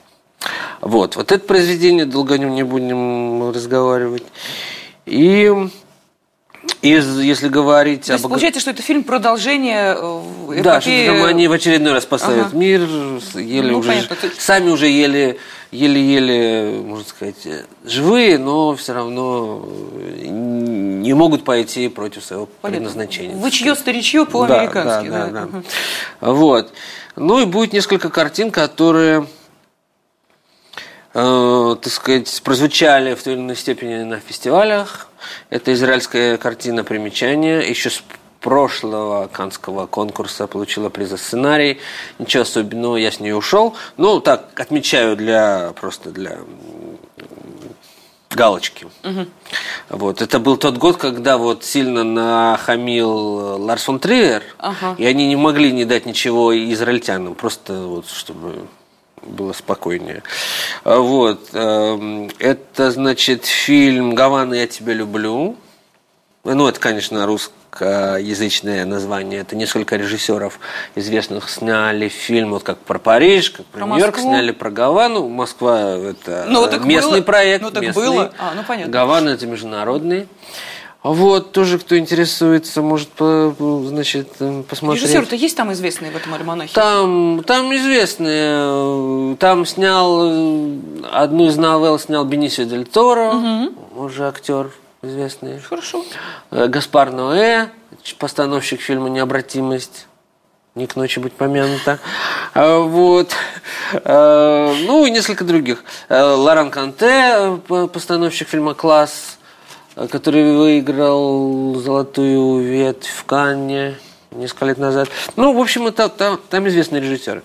Вот, 0.81 1.17
вот 1.17 1.33
это 1.33 1.47
произведение, 1.47 2.05
долго 2.05 2.35
о 2.35 2.39
нем 2.39 2.55
не 2.55 2.63
будем 2.63 3.51
разговаривать. 3.51 4.25
И 5.07 5.51
из, 6.83 7.19
если 7.21 7.49
говорить 7.49 8.07
То 8.07 8.13
есть, 8.13 8.25
об... 8.25 8.31
получается, 8.31 8.61
что 8.61 8.71
это 8.71 8.83
фильм 8.83 9.05
продолжение 9.05 9.93
эпопеи... 9.93 10.63
Да, 10.63 10.81
что 10.81 10.91
там 11.07 11.25
они 11.25 11.49
в 11.49 11.53
очередной 11.53 11.93
раз 11.93 12.05
поставят 12.05 12.49
ага. 12.49 12.57
мир, 12.57 12.81
еле 13.35 13.73
ну, 13.73 13.79
уже... 13.79 13.89
Понятно. 13.89 14.17
Сами 14.39 14.71
уже 14.71 14.89
еле, 14.89 15.39
еле-еле, 15.71 16.81
можно 16.85 17.07
сказать, 17.07 17.67
живые, 17.85 18.39
но 18.39 18.75
все 18.75 18.93
равно 18.93 19.67
не 20.05 21.15
могут 21.15 21.45
пойти 21.45 21.89
против 21.89 22.25
своего 22.25 22.47
понятно. 22.47 22.87
предназначения. 22.87 23.37
Вы 23.37 23.51
чье 23.51 23.75
старичье 23.75 24.27
по-американски. 24.27 25.09
Да, 25.09 25.27
да, 25.27 25.31
да, 25.31 25.47
да. 25.47 25.63
да. 26.21 26.33
Вот. 26.33 26.73
Ну 27.17 27.41
и 27.41 27.45
будет 27.45 27.73
несколько 27.73 28.11
картин, 28.11 28.51
которые 28.51 29.27
э, 31.15 31.77
так 31.81 31.93
сказать, 31.93 32.43
прозвучали 32.43 33.15
в 33.15 33.23
той 33.23 33.35
или 33.35 33.41
иной 33.41 33.57
степени 33.57 34.03
на 34.03 34.21
фестивалях. 34.21 35.09
Это 35.51 35.73
израильская 35.73 36.37
картина 36.37 36.85
«Примечание». 36.85 37.69
Еще 37.69 37.91
с 37.91 38.03
прошлого 38.41 39.27
канского 39.29 39.87
конкурса 39.87 40.47
получила 40.47 40.91
приз 40.91 41.09
за 41.09 41.17
сценарий. 41.17 41.81
Ничего 42.19 42.43
особенного, 42.43 42.97
я 42.97 43.11
с 43.11 43.19
нее 43.19 43.35
ушел. 43.35 43.75
Ну, 43.97 44.21
так, 44.21 44.61
отмечаю 44.61 45.17
для 45.17 45.73
просто 45.81 46.11
для 46.11 46.39
галочки. 48.35 48.87
Угу. 49.03 49.27
Вот. 49.91 50.21
Это 50.21 50.39
был 50.39 50.57
тот 50.57 50.77
год, 50.77 50.97
когда 50.97 51.39
вот 51.39 51.65
сильно 51.65 52.05
нахамил 52.05 53.65
Ларс 53.65 53.85
фон 53.85 53.99
Триер, 53.99 54.43
ага. 54.59 54.95
и 54.99 55.07
они 55.07 55.29
не 55.29 55.37
могли 55.37 55.73
не 55.73 55.85
дать 55.85 56.05
ничего 56.05 56.55
израильтянам, 56.73 57.35
просто 57.35 57.75
вот 57.75 58.09
чтобы 58.09 58.67
было 59.27 59.53
спокойнее. 59.53 60.23
А, 60.85 60.99
вот. 60.99 61.49
Эм, 61.53 62.31
это, 62.39 62.91
значит, 62.91 63.45
фильм 63.45 64.15
«Гавана, 64.15 64.55
я 64.55 64.67
тебя 64.67 64.95
люблю». 64.95 65.57
Ну, 66.45 66.69
это, 66.69 66.79
конечно, 66.79 67.25
русскоязычное 67.25 68.85
название. 68.85 69.41
Это 69.41 69.57
несколько 69.57 69.97
режиссеров 69.97 70.61
известных 70.95 71.49
сняли 71.49 72.09
фильм, 72.09 72.51
вот 72.51 72.63
как 72.63 72.79
про 72.79 72.99
Париж, 72.99 73.51
как 73.51 73.65
про, 73.67 73.79
про 73.81 73.87
Нью-Йорк, 73.87 74.19
сняли 74.19 74.53
про 74.53 74.71
Гавану. 74.71 75.29
Москва– 75.29 75.97
это 75.97 76.45
ну, 76.49 76.71
местный 76.85 77.21
было. 77.21 77.23
проект. 77.23 77.63
Ну, 77.63 77.71
так 77.71 77.83
местный. 77.83 78.07
было. 78.07 78.33
А, 78.39 78.53
ну, 78.55 78.63
понятно. 78.63 78.93
Гавана– 78.93 79.29
это 79.31 79.47
международный. 79.47 80.29
Вот, 81.05 81.53
тоже 81.53 81.79
кто 81.79 81.99
интересуется, 81.99 82.81
может, 82.81 83.11
значит, 83.19 84.29
э, 84.41 84.63
посмотреть. 84.67 85.03
Режиссер-то 85.03 85.37
есть 85.37 85.55
там 85.55 85.71
известные 85.75 86.11
в 86.11 86.17
этом 86.17 86.33
альманахе? 86.33 86.73
Там, 86.73 87.45
там 87.45 87.75
известные. 87.77 89.37
Там 89.37 89.67
снял, 89.67 90.31
э, 90.31 90.79
одну 91.13 91.47
из 91.47 91.59
новелл 91.59 91.99
снял 91.99 92.25
Бенисио 92.25 92.65
Дель 92.65 92.87
Торо, 92.87 93.35
угу. 93.35 94.03
уже 94.03 94.27
актер 94.27 94.71
известный. 95.03 95.61
Хорошо. 95.61 96.07
Э, 96.51 96.69
Гаспар 96.69 97.13
Ноэ, 97.13 97.69
постановщик 98.19 98.81
фильма 98.81 99.11
«Необратимость». 99.11 100.07
Не 100.75 100.87
к 100.87 100.97
ночи 100.97 101.21
быть 101.21 101.35
помянута. 101.35 101.99
Вот. 102.55 103.31
Ну 104.03 105.07
и 105.07 105.11
несколько 105.11 105.45
других. 105.45 105.85
Лоран 106.09 106.73
Канте, 106.73 107.61
постановщик 107.93 108.49
фильма 108.49 108.75
«Класс», 108.75 109.39
который 110.11 110.57
выиграл 110.57 111.75
золотую 111.77 112.65
ветвь 112.65 113.09
в 113.09 113.25
Канне 113.25 113.97
несколько 114.33 114.67
лет 114.67 114.79
назад. 114.79 115.09
Ну, 115.37 115.53
в 115.53 115.61
общем, 115.61 115.87
это, 115.87 116.09
там, 116.09 116.41
там 116.51 116.67
известные 116.69 117.01
режиссеры. 117.01 117.43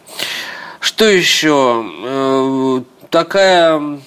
Что 0.79 1.05
еще? 1.05 1.85
Э, 2.03 2.81
такая 3.09 3.99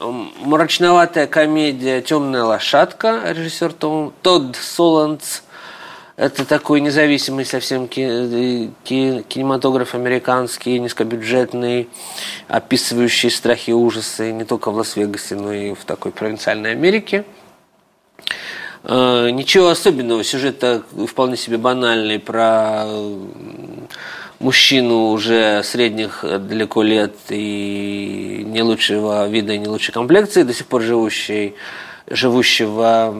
мрачноватая 0.00 1.26
комедия 1.26 2.02
«Темная 2.02 2.44
лошадка», 2.44 3.32
режиссер 3.32 3.72
Том, 3.72 4.12
Тодд 4.22 4.56
Соланц. 4.56 5.40
Это 6.16 6.44
такой 6.44 6.80
независимый 6.80 7.46
совсем 7.46 7.88
кинематограф 7.88 9.94
американский, 9.94 10.78
низкобюджетный, 10.78 11.88
описывающий 12.48 13.30
страхи 13.30 13.70
и 13.70 13.72
ужасы 13.72 14.32
не 14.32 14.44
только 14.44 14.70
в 14.70 14.76
Лас-Вегасе, 14.76 15.36
но 15.36 15.52
и 15.52 15.74
в 15.74 15.84
такой 15.84 16.12
провинциальной 16.12 16.72
Америке. 16.72 17.24
Э, 18.84 19.30
ничего 19.30 19.68
особенного, 19.68 20.24
сюжет 20.24 20.64
вполне 21.08 21.36
себе 21.36 21.58
банальный 21.58 22.18
про 22.18 22.86
мужчину 24.40 25.10
уже 25.10 25.62
средних 25.62 26.24
далеко 26.24 26.82
лет 26.82 27.14
и 27.28 28.42
не 28.44 28.62
лучшего 28.62 29.28
вида 29.28 29.52
и 29.52 29.58
не 29.58 29.68
лучшей 29.68 29.92
комплекции, 29.92 30.42
до 30.42 30.52
сих 30.52 30.66
пор 30.66 30.82
живущий 30.82 31.54
живущего 32.08 33.14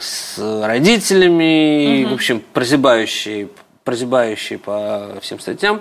с 0.00 0.38
родителями, 0.38 2.04
угу. 2.04 2.10
в 2.10 2.14
общем, 2.14 2.42
прозябающий, 2.52 3.48
прозябающий 3.84 4.58
по 4.58 5.18
всем 5.22 5.40
статьям. 5.40 5.80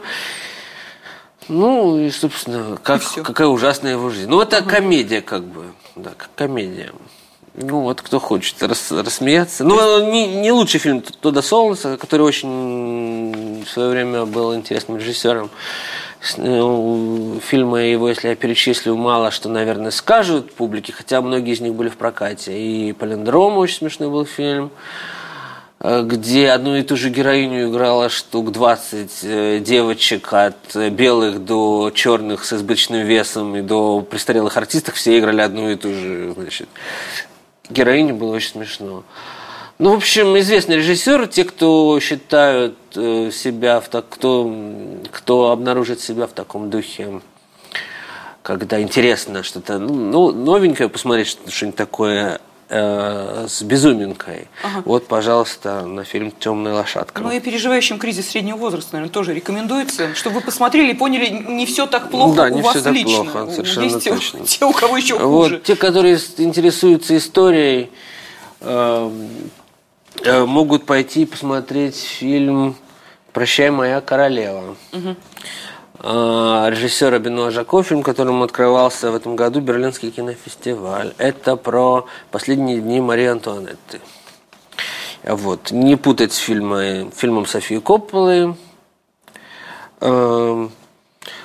Ну, 1.48 2.00
и, 2.00 2.10
собственно, 2.12 2.77
как, 2.81 3.01
и 3.17 3.22
какая 3.22 3.48
ужасная 3.48 3.93
его 3.93 4.10
жизнь. 4.10 4.29
Ну, 4.29 4.41
это 4.41 4.60
угу. 4.60 4.70
комедия, 4.70 5.22
как 5.22 5.43
бы, 5.43 5.65
да, 5.96 6.12
как 6.15 6.29
комедия. 6.36 6.91
Ну, 7.53 7.81
вот 7.81 8.01
кто 8.01 8.20
хочет 8.20 8.63
рас, 8.63 8.91
рассмеяться. 8.91 9.65
Ну, 9.65 10.10
не, 10.10 10.25
не 10.27 10.51
лучший 10.51 10.79
фильм 10.79 11.01
Тодда 11.01 11.41
Солнца, 11.41 11.98
который 11.98 12.22
очень 12.22 13.63
в 13.65 13.70
свое 13.70 13.89
время 13.89 14.25
был 14.25 14.55
интересным 14.55 14.98
режиссером. 14.98 15.50
Ну, 16.38 17.41
фильмы 17.43 17.81
его, 17.81 18.08
если 18.08 18.29
я 18.29 18.36
перечислю, 18.36 18.96
мало 18.96 19.31
что, 19.31 19.50
наверное, 19.50 19.91
скажут 19.91 20.53
публике, 20.53 20.93
хотя 20.93 21.22
многие 21.22 21.53
из 21.53 21.60
них 21.60 21.74
были 21.74 21.89
в 21.89 21.98
прокате. 21.98 22.58
И 22.58 22.93
«Палиндром» 22.93 23.58
очень 23.58 23.77
смешной 23.77 24.10
был 24.10 24.25
фильм 24.25 24.72
э, 25.79 26.03
где 26.03 26.51
одну 26.51 26.77
и 26.77 26.84
ту 26.84 26.96
же 26.96 27.10
героиню 27.10 27.70
играла 27.70 28.08
штук 28.08 28.51
20 28.51 29.12
э, 29.24 29.60
девочек 29.60 30.31
от 30.31 30.75
белых 30.91 31.43
до 31.43 31.91
черных 31.93 32.46
с 32.46 32.53
избыточным 32.53 33.03
весом 33.05 33.55
и 33.58 33.62
до 33.62 34.01
престарелых 34.01 34.55
артистов, 34.55 34.96
все 34.96 35.17
играли 35.17 35.41
одну 35.41 35.72
и 35.72 35.75
ту 35.75 35.91
же 35.91 36.34
значит, 36.38 36.70
героине 37.71 38.13
было 38.13 38.35
очень 38.35 38.51
смешно. 38.51 39.03
Ну, 39.79 39.93
в 39.93 39.97
общем, 39.97 40.37
известный 40.37 40.77
режиссер, 40.77 41.27
те, 41.27 41.43
кто 41.43 41.99
считают 41.99 42.77
э, 42.95 43.31
себя 43.33 43.79
в 43.79 43.89
так, 43.89 44.05
кто, 44.09 44.53
кто 45.11 45.49
обнаружит 45.49 45.99
себя 45.99 46.27
в 46.27 46.33
таком 46.33 46.69
духе, 46.69 47.21
когда 48.43 48.79
интересно 48.79 49.41
что-то 49.41 49.79
ну, 49.79 50.31
новенькое 50.31 50.87
посмотреть, 50.87 51.37
что-нибудь 51.47 51.75
такое 51.75 52.39
э, 52.71 53.45
с 53.49 53.61
безуминкой. 53.61 54.47
Вот, 54.85 55.07
пожалуйста, 55.07 55.81
на 55.85 56.05
фильм 56.05 56.31
«Темная 56.31 56.73
лошадка». 56.73 57.21
Ну 57.21 57.29
и 57.31 57.39
переживающим 57.39 57.99
кризис 57.99 58.29
среднего 58.29 58.55
возраста, 58.55 58.93
наверное, 58.93 59.13
тоже 59.13 59.33
рекомендуется, 59.33 60.15
чтобы 60.15 60.35
вы 60.35 60.41
посмотрели 60.41 60.91
и 60.91 60.93
поняли, 60.93 61.27
не 61.29 61.65
все 61.65 61.85
так 61.85 62.09
плохо 62.09 62.35
Да, 62.35 62.43
у 62.45 62.55
не 62.55 62.61
вас 62.61 62.75
всё 62.75 62.83
так 62.83 62.93
лично. 62.93 63.23
плохо, 63.25 63.51
совершенно 63.51 63.83
Есть 63.83 64.03
те, 64.03 64.13
точно. 64.13 64.39
те, 64.45 64.65
у 64.65 64.71
кого 64.71 64.97
еще 64.97 65.19
хуже. 65.19 65.55
Вот 65.55 65.63
те, 65.63 65.75
которые 65.75 66.17
интересуются 66.37 67.17
историей, 67.17 67.91
э, 68.61 69.11
э, 70.23 70.45
могут 70.45 70.85
пойти 70.85 71.25
посмотреть 71.25 71.97
фильм 71.97 72.75
«Прощай, 73.33 73.69
моя 73.69 73.99
королева». 73.99 74.75
Э, 74.93 75.15
Режиссера 76.03 77.20
Бенуа 77.20 77.51
Жако, 77.51 77.84
фильм, 77.84 78.01
которым 78.01 78.41
открывался 78.41 79.12
в 79.12 79.15
этом 79.15 79.36
году 79.36 79.62
Берлинский 79.62 80.10
кинофестиваль. 80.10 81.13
Это 81.20 81.55
про 81.55 82.08
последние 82.31 82.79
дни 82.79 83.00
Марии 83.00 83.27
Антуанетты. 83.27 84.01
Вот. 85.24 85.70
Не 85.70 85.96
путать 85.98 86.34
с 86.34 86.38
фильмой, 86.38 87.12
фильмом 87.15 87.46
Софии 87.46 87.77
Копполы. 87.77 88.55
Эм, 90.00 90.72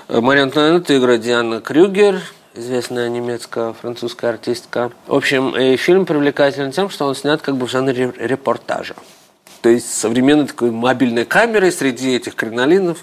Мария 0.09 0.45
Антуанетта 0.45 0.97
играет 0.97 1.21
Диана 1.21 1.61
Крюгер, 1.61 2.23
известная 2.55 3.11
немецко-французская 3.11 4.29
артистка. 4.31 4.91
В 5.07 5.15
общем, 5.15 5.77
фильм 5.77 6.07
привлекателен 6.07 6.73
тем, 6.73 6.89
что 6.89 7.05
он 7.05 7.15
снят 7.15 7.43
как 7.43 7.57
бы 7.57 7.67
в 7.67 7.71
жанре 7.71 8.07
ре- 8.07 8.27
репортажа. 8.27 8.95
То 9.67 9.71
есть 9.71 9.93
современной 9.93 10.47
такой 10.47 10.71
мобильной 10.71 11.25
камерой 11.25 11.73
среди 11.73 12.15
этих 12.15 12.37
кринолинов 12.37 12.99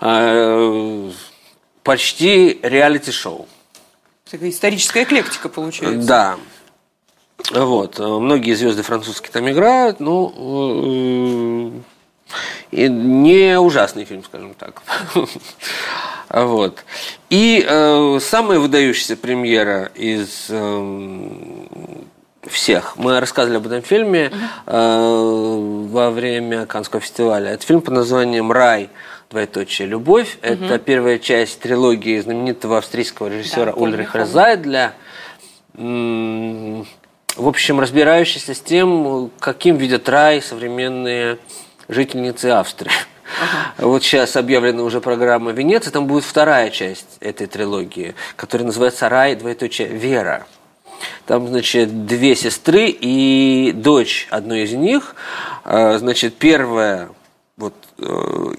э, 0.00 1.10
почти 1.82 2.58
реалити-шоу. 2.62 3.46
Такая 4.30 4.48
историческая 4.48 5.02
эклектика 5.02 5.50
получается. 5.50 6.08
Да. 6.08 6.38
Вот. 7.50 8.00
э, 8.00 8.02
Многие 8.02 8.54
звезды 8.54 8.82
французские 8.82 9.30
там 9.30 9.50
играют, 9.50 10.00
ну, 10.00 11.74
э, 12.72 12.76
и 12.78 12.88
не 12.88 13.60
ужасный 13.60 14.06
фильм, 14.06 14.24
скажем 14.24 14.54
так. 14.54 14.80
Вот. 16.30 16.82
И 17.28 17.62
э, 17.68 18.18
самая 18.22 18.58
выдающаяся 18.58 19.16
премьера 19.16 19.90
из 19.94 20.46
эм, 20.48 21.99
всех. 22.46 22.96
Мы 22.96 23.20
рассказывали 23.20 23.58
об 23.58 23.66
этом 23.66 23.82
фильме 23.82 24.30
э, 24.66 25.86
во 25.90 26.10
время 26.10 26.66
Каннского 26.66 27.00
фестиваля. 27.00 27.50
Это 27.52 27.66
фильм 27.66 27.80
под 27.82 27.94
названием 27.94 28.50
«Рай. 28.52 28.88
Двоеточие. 29.30 29.86
Любовь». 29.86 30.38
Это 30.42 30.78
первая 30.78 31.18
часть 31.18 31.60
трилогии 31.60 32.18
знаменитого 32.20 32.78
австрийского 32.78 33.28
режиссера 33.28 33.66
Да, 33.66 33.72
Ульриха. 33.72 34.24
Зайдля. 34.24 34.94
М, 35.76 36.86
В 37.36 37.46
общем, 37.46 37.78
разбирающийся 37.78 38.54
с 38.54 38.60
тем, 38.60 39.30
каким 39.38 39.76
видят 39.76 40.08
рай 40.08 40.42
современные 40.42 41.38
жительницы 41.88 42.46
Австрии. 42.46 42.90
Вот 43.78 44.02
сейчас 44.02 44.34
объявлена 44.36 44.82
уже 44.82 45.00
программа 45.00 45.52
Венеция, 45.52 45.92
там 45.92 46.06
будет 46.08 46.24
вторая 46.24 46.70
часть 46.70 47.16
этой 47.20 47.46
трилогии, 47.46 48.16
которая 48.34 48.66
называется 48.66 49.08
«Рай, 49.08 49.36
двоеточие, 49.36 49.86
Вера». 49.88 50.46
Там, 51.26 51.48
значит, 51.48 52.06
две 52.06 52.34
сестры 52.36 52.88
и 52.88 53.72
дочь 53.74 54.26
одной 54.30 54.62
из 54.62 54.72
них. 54.72 55.14
Э, 55.64 55.98
Значит, 55.98 56.34
первая, 56.36 57.08
вот, 57.56 57.74
э, 57.98 58.54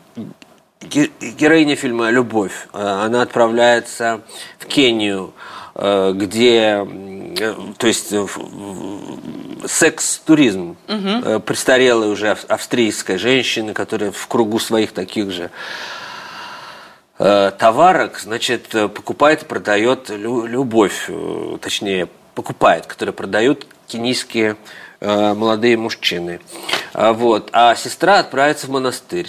ге- 0.81 1.11
героиня 1.21 1.75
фильма 1.75 2.09
«Любовь», 2.09 2.67
э, 2.73 2.77
она 2.79 3.21
отправляется 3.21 4.21
в 4.59 4.65
Кению, 4.65 5.33
э, 5.75 6.11
где, 6.15 6.85
то 7.77 7.87
есть, 7.87 8.13
секс-туризм. 9.67 10.77
Э, 10.87 11.39
Престарелая 11.39 12.09
уже 12.09 12.31
ав- 12.31 12.45
австрийская 12.47 13.17
женщина, 13.17 13.73
которая 13.73 14.11
в 14.11 14.27
кругу 14.27 14.59
своих 14.59 14.91
таких 14.91 15.31
же 15.31 15.49
товарок, 17.17 18.17
значит, 18.19 18.69
покупает 18.95 19.43
и 19.43 19.45
продает 19.45 20.09
лю- 20.09 20.47
любовь, 20.47 21.07
точнее, 21.61 22.07
покупает, 22.35 22.85
которые 22.85 23.13
продают 23.13 23.67
кенийские 23.87 24.57
э, 24.99 25.33
молодые 25.33 25.77
мужчины. 25.77 26.39
А, 26.93 27.13
Вот. 27.13 27.49
А 27.53 27.75
сестра 27.75 28.19
отправится 28.19 28.67
в 28.67 28.69
монастырь 28.69 29.27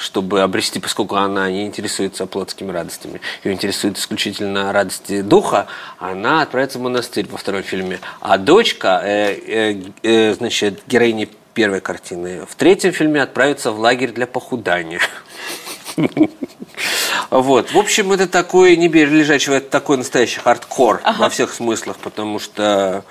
чтобы 0.00 0.40
обрести, 0.40 0.80
поскольку 0.80 1.16
она 1.16 1.50
не 1.50 1.66
интересуется 1.66 2.26
плотскими 2.26 2.72
радостями, 2.72 3.20
ее 3.44 3.52
интересует 3.52 3.98
исключительно 3.98 4.72
радости 4.72 5.20
духа, 5.20 5.66
она 5.98 6.40
отправится 6.42 6.78
в 6.78 6.82
монастырь 6.82 7.28
во 7.28 7.36
втором 7.36 7.62
фильме. 7.62 8.00
А 8.20 8.38
дочка, 8.38 9.02
э, 9.04 9.34
э, 9.34 9.82
э, 10.02 10.34
значит, 10.34 10.80
героини 10.86 11.28
первой 11.52 11.80
картины, 11.80 12.46
в 12.48 12.54
третьем 12.54 12.92
фильме 12.92 13.22
отправится 13.22 13.72
в 13.72 13.78
лагерь 13.78 14.12
для 14.12 14.26
похудания. 14.26 15.00
Вот. 17.30 17.72
В 17.72 17.78
общем, 17.78 18.12
это 18.12 18.26
такой 18.26 18.76
не 18.76 18.88
бери 18.88 19.10
лежачего, 19.10 19.54
это 19.54 19.70
такой 19.70 19.96
настоящий 19.96 20.40
хардкор 20.40 21.00
во 21.18 21.28
всех 21.28 21.54
смыслах, 21.54 21.96
потому 21.98 22.40
что 22.40 23.04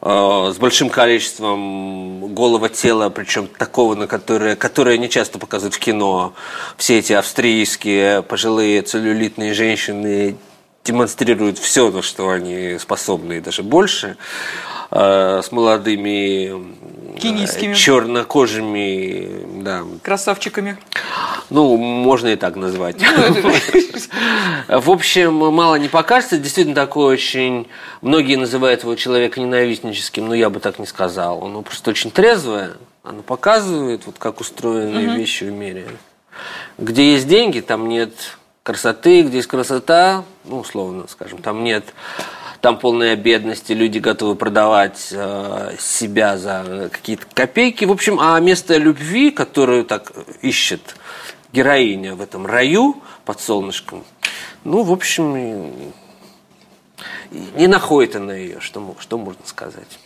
э, 0.00 0.52
с 0.54 0.56
большим 0.56 0.88
количеством 0.88 2.32
голого 2.32 2.68
тела, 2.68 3.08
причем 3.10 3.48
такого, 3.48 3.96
на 3.96 4.06
которое, 4.06 4.54
которое 4.54 4.98
не 4.98 5.10
часто 5.10 5.38
показывают 5.38 5.74
в 5.74 5.80
кино. 5.80 6.34
Все 6.76 6.98
эти 6.98 7.12
австрийские 7.12 8.22
пожилые 8.22 8.82
целлюлитные 8.82 9.52
женщины 9.52 10.36
демонстрируют 10.84 11.58
все, 11.58 11.90
на 11.90 12.02
что 12.02 12.30
они 12.30 12.78
способны, 12.78 13.38
и 13.38 13.40
даже 13.40 13.64
больше. 13.64 14.16
Э, 14.90 15.40
с 15.42 15.50
молодыми 15.50 17.18
Кенийскими. 17.18 17.74
чернокожими, 17.74 19.62
да, 19.62 19.82
Красавчиками. 20.02 20.78
Ну, 21.48 21.76
можно 21.76 22.28
и 22.28 22.36
так 22.36 22.56
назвать. 22.56 22.96
В 24.68 24.90
общем, 24.90 25.34
мало 25.34 25.76
не 25.76 25.88
покажется. 25.88 26.38
Действительно, 26.38 26.74
такой 26.74 27.14
очень... 27.14 27.68
Многие 28.02 28.36
называют 28.36 28.82
его 28.82 28.94
человека 28.96 29.40
ненавистническим, 29.40 30.26
но 30.26 30.34
я 30.34 30.50
бы 30.50 30.58
так 30.58 30.78
не 30.78 30.86
сказал. 30.86 31.42
Он 31.42 31.62
просто 31.62 31.90
очень 31.90 32.10
трезвое. 32.10 32.72
Оно 33.04 33.22
показывает, 33.22 34.06
вот 34.06 34.16
как 34.18 34.40
устроены 34.40 35.16
вещи 35.16 35.44
в 35.44 35.52
мире. 35.52 35.86
Где 36.78 37.12
есть 37.12 37.28
деньги, 37.28 37.60
там 37.60 37.88
нет 37.88 38.12
красоты. 38.64 39.22
Где 39.22 39.36
есть 39.36 39.48
красота, 39.48 40.24
ну, 40.44 40.58
условно 40.58 41.06
скажем, 41.08 41.38
там 41.38 41.62
нет... 41.62 41.84
Там 42.62 42.78
полная 42.78 43.14
бедность, 43.14 43.70
и 43.70 43.74
люди 43.74 43.98
готовы 43.98 44.34
продавать 44.34 45.10
э, 45.12 45.76
себя 45.78 46.38
за 46.38 46.88
какие-то 46.90 47.26
копейки. 47.32 47.84
В 47.84 47.92
общем, 47.92 48.18
а 48.18 48.40
место 48.40 48.76
любви, 48.78 49.30
которую 49.30 49.84
так 49.84 50.10
ищет 50.40 50.96
героиня 51.52 52.14
в 52.14 52.20
этом 52.20 52.46
раю 52.46 53.02
под 53.24 53.40
солнышком, 53.40 54.04
ну, 54.64 54.82
в 54.82 54.92
общем, 54.92 55.92
не 57.30 57.66
находит 57.66 58.16
она 58.16 58.34
ее, 58.34 58.60
что, 58.60 58.96
что 58.98 59.18
можно 59.18 59.44
сказать. 59.44 59.98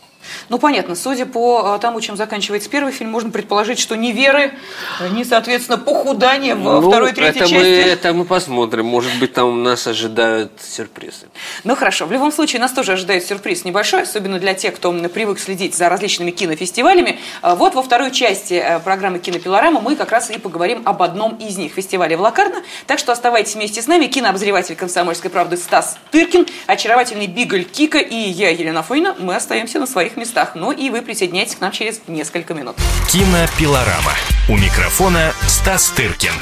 Ну, 0.49 0.59
понятно, 0.59 0.95
судя 0.95 1.25
по 1.25 1.75
э, 1.75 1.79
тому, 1.79 2.01
чем 2.01 2.15
заканчивается 2.15 2.69
первый 2.69 2.93
фильм, 2.93 3.11
можно 3.11 3.29
предположить, 3.29 3.79
что 3.79 3.95
ни 3.95 4.11
веры, 4.11 4.53
э, 4.99 5.09
ни, 5.09 5.23
соответственно, 5.23 5.77
похудания 5.77 6.55
во 6.55 6.81
Ну, 6.81 6.89
второй 6.89 7.11
и 7.11 7.13
третьей 7.13 7.41
это 7.41 7.49
части. 7.49 7.55
Мы, 7.55 7.65
это 7.65 8.13
мы 8.13 8.25
посмотрим. 8.25 8.85
Может 8.85 9.17
быть, 9.19 9.33
там 9.33 9.63
нас 9.63 9.87
ожидают 9.87 10.53
сюрпризы. 10.61 11.27
Ну 11.63 11.75
хорошо, 11.75 12.05
в 12.05 12.11
любом 12.11 12.31
случае 12.31 12.61
нас 12.61 12.71
тоже 12.71 12.93
ожидает 12.93 13.25
сюрприз 13.25 13.65
небольшой, 13.65 14.03
особенно 14.03 14.39
для 14.39 14.53
тех, 14.53 14.75
кто 14.75 14.91
привык 14.91 15.39
следить 15.39 15.75
за 15.75 15.89
различными 15.89 16.31
кинофестивалями. 16.31 17.19
А 17.41 17.55
Вот 17.55 17.75
во 17.75 17.83
второй 17.83 18.11
части 18.11 18.53
э, 18.53 18.79
программы 18.79 19.19
«Кинопилорама» 19.19 19.81
мы 19.81 19.95
как 19.95 20.11
раз 20.11 20.29
и 20.31 20.37
поговорим 20.39 20.81
об 20.85 21.01
одном 21.03 21.35
из 21.35 21.57
них, 21.57 21.73
фестивале 21.73 22.17
в 22.17 22.21
Лакарно. 22.21 22.63
Так 22.87 22.99
что 22.99 23.11
оставайтесь 23.11 23.55
вместе 23.55 23.81
с 23.81 23.87
нами. 23.87 24.07
Кинообозреватель 24.07 24.75
«Комсомольской 24.75 25.29
правды» 25.29 25.57
Стас 25.57 25.97
Тыркин, 26.11 26.47
очаровательный 26.67 27.27
Бигль 27.27 27.63
Кика 27.63 27.99
и 27.99 28.15
я, 28.15 28.49
Елена 28.49 28.83
Фойна. 28.83 29.15
Мы 29.19 29.35
остаемся 29.35 29.79
на 29.79 29.87
своих 29.87 30.17
местах. 30.17 30.20
Ну 30.55 30.71
и 30.71 30.89
вы 30.89 31.01
присоединяйтесь 31.01 31.55
к 31.55 31.61
нам 31.61 31.71
через 31.71 32.01
несколько 32.07 32.53
минут. 32.53 32.75
Кинопилорама. 33.09 34.13
У 34.49 34.57
микрофона 34.57 35.33
Стас 35.47 35.89
Тыркин. 35.89 36.33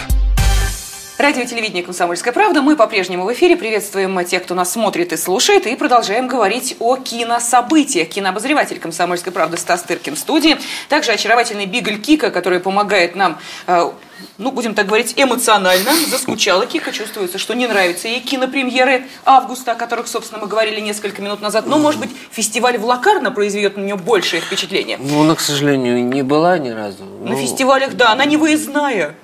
Радио 1.20 1.44
телевидение 1.44 1.84
«Комсомольская 1.84 2.32
правда». 2.32 2.62
Мы 2.62 2.78
по-прежнему 2.78 3.26
в 3.26 3.34
эфире. 3.34 3.58
Приветствуем 3.58 4.24
тех, 4.24 4.42
кто 4.44 4.56
нас 4.56 4.72
смотрит 4.72 5.12
и 5.12 5.18
слушает. 5.18 5.68
И 5.68 5.76
продолжаем 5.76 6.30
говорить 6.30 6.78
о 6.80 6.96
кинособытиях. 6.96 8.08
Кинообозреватель 8.08 8.80
«Комсомольской 8.80 9.34
правды» 9.34 9.58
Стас 9.58 9.84
Тыркин 9.84 10.16
в 10.16 10.18
студии. 10.18 10.58
Также 10.88 11.12
очаровательный 11.12 11.66
Бигль 11.66 12.00
Кика, 12.00 12.32
который 12.32 12.62
помогает 12.62 13.18
нам, 13.18 13.38
э, 13.68 13.92
ну, 14.38 14.52
будем 14.52 14.74
так 14.74 14.88
говорить, 14.88 15.14
эмоционально. 15.18 15.92
Заскучала 16.10 16.66
Кика. 16.66 16.92
Чувствуется, 16.92 17.38
что 17.38 17.54
не 17.54 17.68
нравятся 17.68 18.08
ей 18.08 18.20
кинопремьеры 18.22 19.06
августа, 19.26 19.74
о 19.74 19.76
которых, 19.76 20.08
собственно, 20.08 20.42
мы 20.42 20.48
говорили 20.48 20.80
несколько 20.80 21.22
минут 21.22 21.42
назад. 21.42 21.68
Но, 21.68 21.78
может 21.78 22.00
быть, 22.00 22.10
фестиваль 22.32 22.78
в 22.78 22.86
Лакарно 22.86 23.32
произведет 23.32 23.78
на 23.78 23.82
нее 23.82 23.96
большее 23.96 24.42
впечатление. 24.42 24.98
Ну, 25.00 25.22
она, 25.22 25.36
к 25.36 25.40
сожалению, 25.40 26.04
не 26.04 26.24
была 26.24 26.58
ни 26.58 26.70
разу. 26.70 27.04
На 27.04 27.32
Ну, 27.32 27.38
фестивалях, 27.38 27.94
да, 27.96 28.12
она 28.12 28.26
не 28.26 28.38
выездная. 28.38 29.16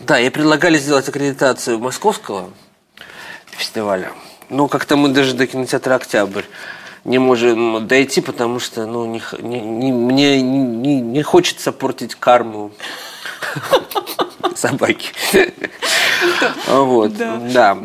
Да, 0.00 0.18
ей 0.18 0.30
предлагали 0.30 0.78
сделать 0.78 1.08
аккредитацию 1.08 1.78
московского 1.78 2.50
фестиваля. 3.50 4.12
Но 4.48 4.68
как-то 4.68 4.96
мы 4.96 5.08
даже 5.08 5.34
до 5.34 5.46
кинотеатра 5.46 5.94
«Октябрь» 5.94 6.44
не 7.04 7.18
можем 7.18 7.86
дойти, 7.86 8.20
потому 8.20 8.58
что 8.58 8.84
ну, 8.86 9.06
не, 9.06 9.22
не, 9.38 9.60
не, 9.60 9.92
мне 9.92 10.42
не, 10.42 11.00
не 11.00 11.22
хочется 11.22 11.72
портить 11.72 12.14
карму 12.16 12.72
собаки. 14.56 15.10
Вот, 16.66 17.12
да. 17.16 17.76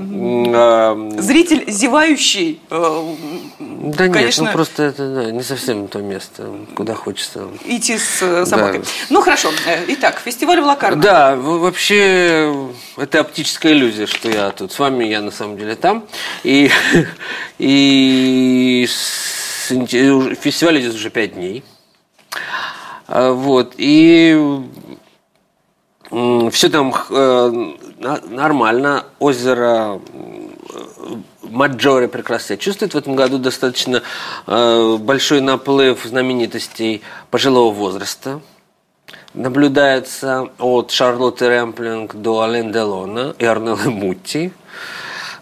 Зритель 1.20 1.70
зевающий. 1.70 2.60
Э, 2.70 3.16
да 3.60 4.08
нет, 4.08 4.36
ну 4.38 4.48
просто 4.52 4.84
это 4.84 5.32
не 5.32 5.44
совсем 5.44 5.88
то 5.88 6.00
место, 6.00 6.50
куда 6.76 6.96
хочется. 6.96 7.48
Идти 7.66 7.98
с 7.98 8.22
э, 8.22 8.46
собакой. 8.46 8.84
Ну 9.10 9.22
хорошо. 9.22 9.50
Э, 9.66 9.84
итак, 9.88 10.22
фестиваль 10.24 10.62
в 10.62 10.66
Лакарно. 10.66 11.02
Да, 11.02 11.36
вообще 11.36 12.70
это 12.98 13.20
оптическая 13.20 13.74
иллюзия, 13.74 14.08
что 14.08 14.30
я 14.30 14.52
тут 14.52 14.72
с 14.72 14.80
вами, 14.80 15.06
я 15.06 15.22
на 15.22 15.32
самом 15.32 15.58
деле 15.58 15.76
там. 15.76 16.06
И, 16.44 16.72
и 17.60 18.88
фестиваль 18.88 20.80
идет 20.80 20.96
уже 20.96 21.10
пять 21.10 21.34
дней. 21.34 21.64
А, 23.08 23.34
вот, 23.34 23.74
и 23.78 24.62
все 26.12 26.70
там 26.70 26.94
э, 27.10 27.74
нормально. 28.28 29.06
Озеро 29.20 30.02
Маджоре 31.44 32.10
прекрасно 32.10 32.58
чувствует. 32.58 32.94
В 32.94 32.98
этом 32.98 33.16
году 33.16 33.38
достаточно 33.38 34.04
э, 34.46 34.98
большой 35.00 35.40
наплыв 35.40 36.04
знаменитостей 36.04 37.02
пожилого 37.30 37.74
возраста. 37.74 38.42
Наблюдается 39.34 40.50
от 40.60 40.92
Шарлотты 40.92 41.48
Рэмплинг 41.48 42.16
до 42.16 42.42
Ален 42.42 42.74
Делона 42.74 43.34
и 43.40 43.46
Арнеллы 43.46 43.90
Мутти. 43.90 44.52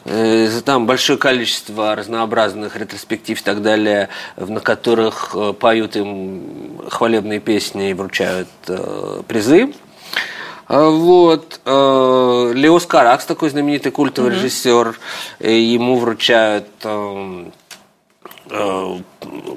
Э, 0.05 0.61
там 0.63 0.85
большое 0.85 1.17
количество 1.17 1.95
разнообразных 1.95 2.75
ретроспектив 2.75 3.41
и 3.41 3.43
так 3.43 3.63
далее, 3.63 4.09
на 4.37 4.59
которых 4.59 5.35
поют 5.59 5.95
им 5.95 6.79
хвалебные 6.89 7.39
песни 7.39 7.89
и 7.89 7.93
вручают 7.95 8.49
призы. 9.27 9.73
А, 10.69 10.89
вот. 10.89 11.59
Э, 11.65 12.51
Леос 12.53 12.85
Каракс, 12.85 13.25
такой 13.25 13.49
знаменитый 13.49 13.91
культовый 13.91 14.31
mm-hmm. 14.31 14.35
режиссер, 14.35 14.99
ему 15.39 15.97
вручают 15.97 16.67
э, 16.83 17.49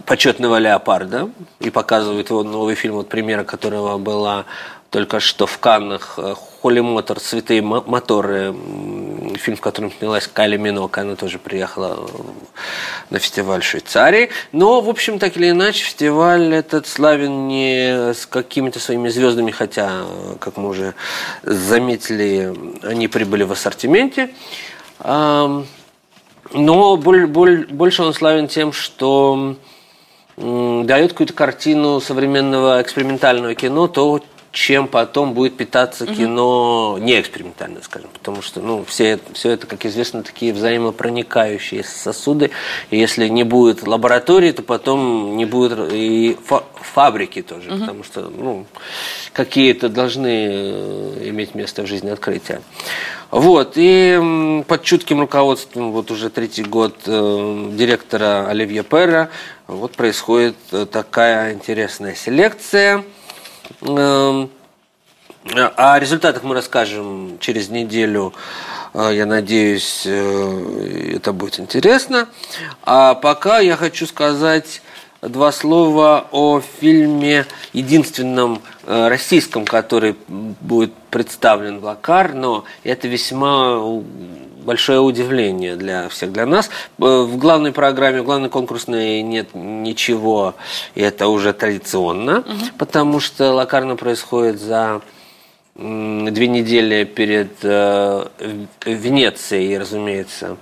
почетного 0.07 0.59
леопарда 0.59 1.31
и 1.61 1.69
показывают 1.69 2.31
его 2.31 2.43
новый 2.43 2.75
фильм, 2.75 2.95
вот 2.95 3.09
премьера 3.11 3.45
которого 3.45 3.99
была 3.99 4.47
только 4.89 5.21
что 5.21 5.47
в 5.47 5.59
Каннах 5.59 6.19
Холли 6.61 6.81
Мотор 6.81 7.21
«Святые 7.21 7.63
моторы», 7.63 8.55
фильм, 9.37 9.57
в 9.57 9.61
котором 9.61 9.93
снялась 9.93 10.27
Кайли 10.27 10.57
Минок, 10.57 10.99
она 10.99 11.17
тоже 11.17 11.39
приехала 11.39 12.09
на 13.11 13.19
фестиваль 13.19 13.63
Швейцарии. 13.63 14.31
Но, 14.53 14.81
в 14.81 14.89
общем, 14.89 15.19
так 15.19 15.37
или 15.37 15.51
иначе, 15.51 15.85
фестиваль 15.85 16.55
этот 16.55 16.87
славен 16.87 17.49
не 17.49 18.13
с 18.15 18.27
какими-то 18.27 18.81
своими 18.81 19.09
звездами, 19.09 19.51
хотя, 19.51 20.05
как 20.41 20.57
мы 20.57 20.69
уже 20.69 20.95
заметили, 21.43 22.55
они 22.83 23.09
прибыли 23.09 23.43
в 23.45 23.53
ассортименте. 23.53 24.31
Но 25.05 26.97
больше 26.97 28.03
он 28.03 28.15
славен 28.15 28.49
тем, 28.49 28.73
что 28.73 29.57
дает 30.37 31.13
какую-то 31.13 31.35
картину 31.35 32.01
современного 32.01 32.81
экспериментального 32.81 33.55
кино, 33.55 33.87
то, 33.87 34.21
чем 34.53 34.87
потом 34.87 35.33
будет 35.33 35.57
питаться 35.57 36.07
кино 36.07 36.99
не 37.01 37.19
экспериментальное, 37.19 37.81
скажем, 37.81 38.11
потому 38.13 38.43
что 38.43 38.61
ну, 38.61 38.85
все, 38.85 39.19
все 39.33 39.51
это, 39.51 39.67
как 39.67 39.87
известно, 39.87 40.23
такие 40.23 40.53
взаимопроникающие 40.53 41.83
сосуды, 41.83 42.51
и 42.91 42.99
если 42.99 43.29
не 43.29 43.45
будет 43.45 43.87
лаборатории, 43.87 44.53
то 44.53 44.63
потом 44.63 45.39
не 45.39 45.47
будет 45.47 45.79
и 45.91 46.37
фабрики 46.75 47.41
тоже, 47.41 47.71
угу. 47.71 47.81
потому 47.81 48.05
что 48.05 48.31
ну, 48.31 48.67
какие-то 49.33 49.89
должны 49.89 50.49
э, 50.51 51.29
иметь 51.31 51.55
место 51.55 51.83
в 51.83 51.87
жизни 51.87 52.11
открытия. 52.11 52.61
Вот, 53.31 53.73
и 53.77 54.63
под 54.69 54.83
чутким 54.83 55.21
руководством 55.21 55.93
вот 55.93 56.11
уже 56.11 56.29
третий 56.29 56.65
год 56.65 56.95
э, 57.07 57.71
директора 57.73 58.47
Оливье 58.49 58.83
Перра 58.83 59.31
вот 59.67 59.93
происходит 59.93 60.57
э, 60.73 60.85
такая 60.85 61.55
интересная 61.55 62.15
селекция– 62.15 63.03
о 63.81 64.49
результатах 65.99 66.45
мы 66.45 66.55
расскажем 66.55 67.39
через 67.41 67.69
неделю. 67.69 68.33
Э, 68.95 69.11
я 69.13 69.27
надеюсь, 69.27 70.03
э, 70.05 71.17
это 71.17 71.33
будет 71.33 71.59
интересно. 71.59 72.29
А 72.83 73.15
пока 73.15 73.59
я 73.59 73.77
хочу 73.77 74.07
сказать 74.07 74.83
два 75.21 75.53
слова 75.53 76.27
о 76.33 76.61
фильме 76.61 77.47
единственном 77.73 78.63
э, 78.85 79.09
российском, 79.09 79.65
который 79.65 80.17
будет 80.29 80.93
представлен 81.11 81.81
в 81.81 81.85
Лакар, 81.85 82.35
но 82.35 82.65
это 82.85 83.09
весьма 83.09 83.79
большое 84.63 85.01
удивление 85.01 85.77
для 85.77 86.09
всех, 86.09 86.33
для 86.33 86.47
нас. 86.47 86.71
Э, 86.99 87.23
в 87.23 87.37
главной 87.37 87.73
программе, 87.73 88.23
в 88.23 88.25
главной 88.25 88.49
конкурсной 88.49 89.23
нет 89.23 89.51
ничего, 89.55 90.55
и 90.95 91.03
это 91.03 91.29
уже 91.29 91.53
традиционно, 91.53 92.41
угу. 92.41 92.49
потому 92.79 93.21
что 93.21 93.53
Лакарно 93.53 93.97
происходит 93.97 94.61
за 94.61 95.03
две 95.75 96.49
недели 96.49 97.05
перед 97.05 97.53
э, 97.63 98.27
Венецией, 98.85 99.79
разумеется. 99.79 100.57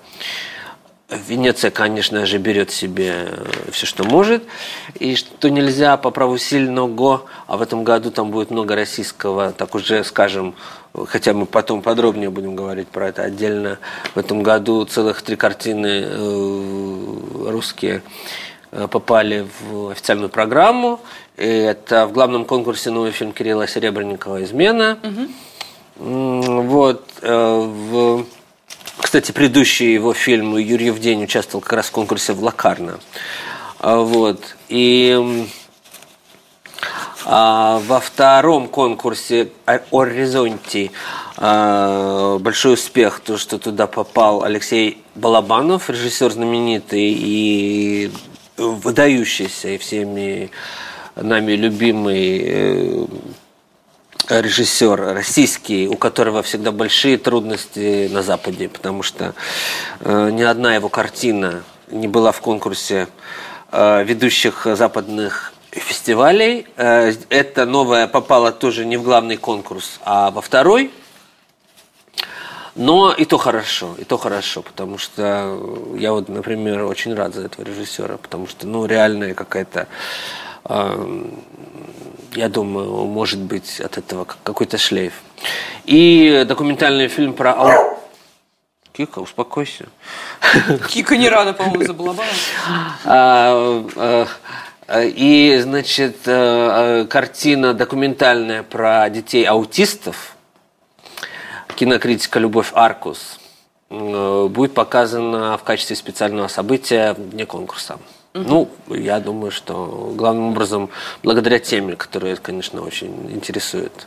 Венеция, 1.10 1.70
конечно 1.70 2.24
же, 2.26 2.38
берет 2.38 2.70
себе 2.70 3.28
все, 3.72 3.86
что 3.86 4.04
может, 4.04 4.44
и 4.98 5.16
что 5.16 5.50
нельзя 5.50 5.96
по 5.96 6.10
праву 6.10 6.38
сильного, 6.38 7.22
а 7.46 7.56
в 7.56 7.62
этом 7.62 7.82
году 7.84 8.10
там 8.10 8.30
будет 8.30 8.50
много 8.50 8.76
российского, 8.76 9.52
так 9.52 9.74
уже, 9.74 10.04
скажем, 10.04 10.54
хотя 11.06 11.32
мы 11.32 11.46
потом 11.46 11.82
подробнее 11.82 12.30
будем 12.30 12.54
говорить 12.54 12.88
про 12.88 13.08
это 13.08 13.22
отдельно. 13.22 13.78
В 14.14 14.18
этом 14.18 14.42
году 14.42 14.84
целых 14.84 15.22
три 15.22 15.36
картины 15.36 16.04
э, 16.06 17.16
русские 17.46 18.02
э, 18.70 18.86
попали 18.88 19.46
в 19.60 19.90
официальную 19.90 20.28
программу. 20.28 21.00
И 21.36 21.46
это 21.46 22.06
в 22.06 22.12
главном 22.12 22.44
конкурсе 22.44 22.90
новый 22.90 23.12
фильм 23.12 23.32
Кирилла 23.32 23.66
Серебренникова 23.66 24.44
«Измена». 24.44 24.98
Угу. 25.02 26.62
Вот. 26.62 27.04
Э, 27.22 27.60
в... 27.60 28.24
Кстати, 29.02 29.32
предыдущий 29.32 29.92
его 29.92 30.14
фильм 30.14 30.56
«Юрьев 30.56 30.98
день» 30.98 31.24
участвовал 31.24 31.62
как 31.62 31.72
раз 31.74 31.86
в 31.86 31.90
конкурсе 31.90 32.32
в 32.32 32.42
Лакарно. 32.42 33.00
Вот. 33.80 34.56
И 34.68 35.46
а, 37.24 37.80
во 37.86 38.00
втором 38.00 38.68
конкурсе 38.68 39.50
«Оризонти» 39.64 40.90
а, 41.36 42.38
большой 42.38 42.74
успех, 42.74 43.20
то, 43.20 43.38
что 43.38 43.58
туда 43.58 43.86
попал 43.86 44.44
Алексей 44.44 45.02
Балабанов, 45.14 45.90
режиссер 45.90 46.32
знаменитый 46.32 47.12
и 47.16 48.12
выдающийся, 48.56 49.68
и 49.68 49.78
всеми 49.78 50.50
нами 51.16 51.52
любимый 51.52 52.42
э, 52.44 53.06
режиссер 54.28 55.14
российский, 55.14 55.88
у 55.88 55.96
которого 55.96 56.42
всегда 56.42 56.72
большие 56.72 57.18
трудности 57.18 58.08
на 58.08 58.22
Западе, 58.22 58.68
потому 58.68 59.02
что 59.02 59.34
э, 60.00 60.30
ни 60.32 60.42
одна 60.42 60.74
его 60.74 60.88
картина 60.88 61.62
не 61.90 62.08
была 62.08 62.32
в 62.32 62.40
конкурсе 62.40 63.08
э, 63.72 64.04
ведущих 64.04 64.66
западных 64.66 65.52
фестивалей. 65.70 66.66
Э, 66.76 67.12
это 67.28 67.66
новое 67.66 68.06
попало 68.06 68.52
тоже 68.52 68.84
не 68.84 68.96
в 68.96 69.02
главный 69.02 69.36
конкурс, 69.36 70.00
а 70.04 70.30
во 70.30 70.40
второй. 70.40 70.90
Но 72.76 73.12
и 73.12 73.24
то 73.24 73.36
хорошо, 73.36 73.94
и 73.98 74.04
то 74.04 74.16
хорошо, 74.16 74.62
потому 74.62 74.96
что 74.96 75.58
я 75.96 76.12
вот, 76.12 76.28
например, 76.28 76.84
очень 76.84 77.14
рад 77.14 77.34
за 77.34 77.42
этого 77.42 77.64
режиссера, 77.64 78.16
потому 78.16 78.46
что, 78.46 78.66
ну, 78.66 78.86
реальная 78.86 79.34
какая-то, 79.34 79.88
э, 80.64 81.24
я 82.34 82.48
думаю, 82.48 83.04
может 83.06 83.40
быть 83.40 83.80
от 83.80 83.98
этого 83.98 84.24
какой-то 84.24 84.78
шлейф. 84.78 85.14
И 85.84 86.44
документальный 86.46 87.08
фильм 87.08 87.34
про... 87.34 87.98
Кика, 88.92 89.20
успокойся. 89.20 89.86
Кика 90.88 91.16
не 91.16 91.28
рада, 91.28 91.52
по-моему, 91.52 91.84
за 91.84 91.94
Балабанова. 91.94 92.26
А, 93.04 93.84
а, 93.96 94.26
Э, 94.90 95.06
и, 95.06 95.56
значит, 95.60 96.26
э, 96.26 97.02
э, 97.02 97.06
картина 97.06 97.74
документальная 97.74 98.64
про 98.64 99.08
детей-аутистов, 99.08 100.34
кинокритика 101.76 102.40
«Любовь 102.40 102.72
Аркус», 102.74 103.38
будет 103.88 104.72
показана 104.72 105.58
в 105.58 105.64
качестве 105.64 105.96
специального 105.96 106.46
события 106.46 107.12
вне 107.12 107.44
конкурса. 107.44 107.98
Ну, 108.32 108.68
я 108.88 109.18
думаю, 109.18 109.50
что 109.50 110.12
главным 110.14 110.50
образом 110.50 110.88
благодаря 111.22 111.58
теме, 111.58 111.96
которая, 111.96 112.36
конечно, 112.36 112.82
очень 112.82 113.30
интересует 113.32 114.06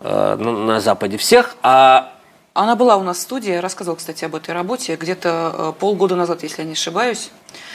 на 0.00 0.80
Западе 0.80 1.18
всех. 1.18 1.56
А 1.62 2.14
она 2.54 2.76
была 2.76 2.96
у 2.96 3.02
нас 3.02 3.18
в 3.18 3.20
студии, 3.20 3.52
рассказывала, 3.52 3.98
кстати, 3.98 4.24
об 4.24 4.34
этой 4.34 4.54
работе 4.54 4.96
где-то 4.96 5.74
полгода 5.78 6.16
назад, 6.16 6.42
если 6.44 6.62
я 6.62 6.66
не 6.66 6.72
ошибаюсь. 6.72 7.30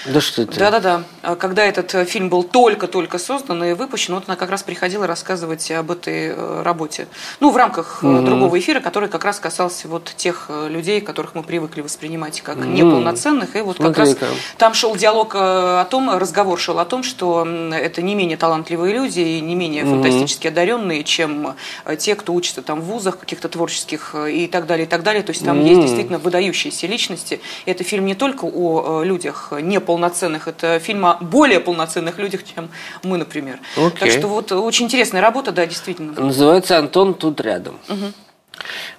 Да 0.06 0.20
что 0.20 0.42
это? 0.42 0.58
Да-да-да. 0.58 1.04
А 1.22 1.36
Когда 1.36 1.64
этот 1.64 1.94
э, 1.94 2.06
фильм 2.06 2.30
был 2.30 2.44
только-только 2.44 3.20
создан 3.20 3.64
и 3.64 3.74
выпущен, 3.74 4.16
вот 4.16 4.24
она 4.28 4.36
как 4.36 4.50
раз 4.50 4.64
приходила 4.64 5.06
рассказывать 5.06 5.70
об 5.72 5.92
этой 5.92 6.30
э, 6.30 6.62
работе. 6.64 7.08
Ну, 7.40 7.52
в 7.52 7.58
рамках 7.58 8.00
э, 8.02 8.22
другого 8.22 8.58
эфира, 8.58 8.80
который 8.80 9.10
как 9.10 9.24
раз 9.24 9.40
касался 9.40 9.88
вот 9.88 10.12
тех 10.18 10.50
людей, 10.50 11.02
которых 11.02 11.36
мы 11.36 11.44
привыкли 11.44 11.82
воспринимать 11.82 12.42
как 12.42 12.58
неполноценных. 12.58 13.56
И 13.56 13.62
вот 13.62 13.78
как 13.78 13.98
раз 13.98 14.10
Смотри-ка. 14.10 14.34
там 14.58 14.74
шел 14.74 14.96
диалог 14.96 15.36
о 15.36 15.86
том, 15.86 16.10
разговор 16.18 16.60
шел 16.60 16.80
о 16.80 16.86
том, 16.86 17.04
что 17.04 17.46
это 17.46 18.02
не 18.02 18.16
менее 18.16 18.38
талантливые 18.38 18.96
люди 18.96 19.20
и 19.20 19.42
не 19.42 19.56
менее 19.56 19.86
фантастически 19.86 20.48
одаренные, 20.48 21.04
чем 21.04 21.56
те, 21.98 22.16
кто 22.16 22.34
учится 22.34 22.62
там 22.62 22.82
в 22.82 22.86
вузах 22.86 23.20
каких-то 23.20 23.50
творческих 23.50 24.16
и 24.16 24.48
так 24.48 24.66
далее, 24.66 24.86
и 24.86 24.90
так 24.90 25.04
далее. 25.04 25.22
То 25.22 25.32
есть 25.32 25.46
там 25.46 25.64
есть 25.64 25.82
действительно 25.82 26.18
выдающиеся 26.18 26.88
личности. 26.88 27.42
И 27.66 27.72
это 27.72 27.84
фильм 27.84 28.06
не 28.06 28.16
только 28.16 28.46
о 28.46 29.04
людях 29.04 29.54
неполноценных, 29.62 29.90
это 29.97 30.80
фильм 30.80 31.06
о 31.06 31.17
более 31.19 31.60
полноценных 31.60 32.17
людях, 32.19 32.41
чем 32.43 32.69
мы, 33.04 33.17
например. 33.17 33.60
Так 33.75 34.04
Окей. 34.04 34.17
что 34.17 34.27
вот 34.27 34.51
очень 34.51 34.86
интересная 34.86 35.21
работа, 35.21 35.51
да, 35.51 35.65
действительно. 35.65 36.13
Называется 36.13 36.77
«Антон 36.77 37.13
тут 37.13 37.41
рядом». 37.41 37.80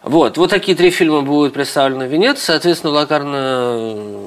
Вот, 0.03 0.39
вот 0.39 0.51
такие 0.51 0.77
три 0.77 0.91
фильма 0.91 1.23
будут 1.23 1.55
представлены 1.55 2.09
в 2.09 2.13
Венеции. 2.13 2.47
Соответственно, 2.47 2.93
Лакарна, 2.95 4.27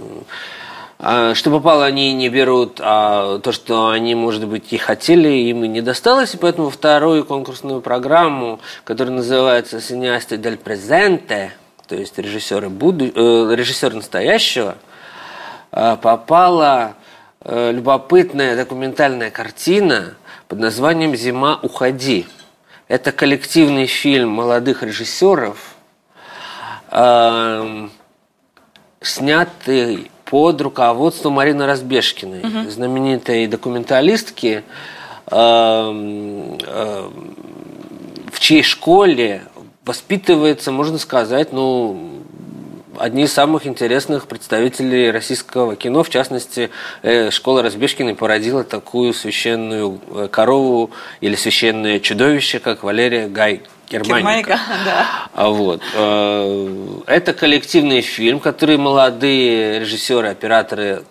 что 1.33 1.51
попало, 1.51 1.83
они 1.83 2.13
не 2.13 2.29
берут, 2.29 2.79
а 2.81 3.39
то, 3.39 3.51
что 3.51 3.89
они, 3.89 4.15
может 4.15 4.47
быть, 4.47 4.71
и 4.71 4.77
хотели, 4.77 5.27
им 5.27 5.65
и 5.65 5.67
не 5.67 5.81
досталось. 5.81 6.33
И 6.35 6.37
поэтому 6.37 6.69
вторую 6.69 7.25
конкурсную 7.25 7.81
программу, 7.81 8.61
которая 8.85 9.15
называется 9.15 9.81
«Синеасты 9.81 10.37
дель 10.37 10.57
презенте», 10.57 11.51
то 11.87 11.95
есть 11.95 12.17
режиссеры, 12.17 12.69
буду... 12.69 13.05
э, 13.05 13.55
режиссер 13.55 13.93
настоящего, 13.93 14.75
попала 15.97 16.95
э, 17.41 17.71
любопытная 17.73 18.55
документальная 18.55 19.29
картина 19.29 20.15
под 20.47 20.59
названием 20.59 21.15
«Зима, 21.15 21.59
уходи». 21.61 22.25
Это 22.87 23.11
коллективный 23.11 23.87
фильм 23.87 24.29
молодых 24.29 24.83
режиссеров, 24.83 25.75
эм, 26.91 27.91
снятый 29.01 30.11
под 30.23 30.61
руководством 30.61 31.33
Марины 31.33 31.65
Разбежкиной, 31.65 32.69
знаменитой 32.69 33.47
документалистки, 33.47 34.63
эм, 35.31 36.57
эм, 36.59 37.35
в 38.31 38.39
чьей 38.39 38.63
школе 38.63 39.41
воспитывается, 39.83 40.71
можно 40.71 40.97
сказать, 40.97 41.51
ну, 41.51 42.23
одни 42.99 43.23
из 43.23 43.33
самых 43.33 43.67
интересных 43.67 44.27
представителей 44.27 45.11
российского 45.11 45.75
кино. 45.75 46.03
В 46.03 46.09
частности, 46.09 46.69
э, 47.01 47.31
школа 47.31 47.61
Разбежкиной 47.61 48.15
породила 48.15 48.63
такую 48.63 49.13
священную 49.13 49.99
э, 50.11 50.27
корову 50.31 50.91
или 51.21 51.35
священное 51.35 51.99
чудовище, 51.99 52.59
как 52.59 52.83
Валерия 52.83 53.27
Гай 53.27 53.61
Германика. 53.89 54.17
Германика, 54.17 54.59
да. 54.85 55.05
А 55.33 55.49
вот. 55.49 55.81
э, 55.93 57.01
Это 57.07 57.33
коллективный 57.33 58.01
фильм, 58.01 58.39
который 58.39 58.77
молодые 58.77 59.79
режиссеры, 59.79 60.29
операторы, 60.29 61.03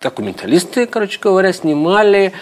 документалисты, 0.00 0.86
короче 0.86 1.18
говоря, 1.20 1.52
снимали 1.52 2.32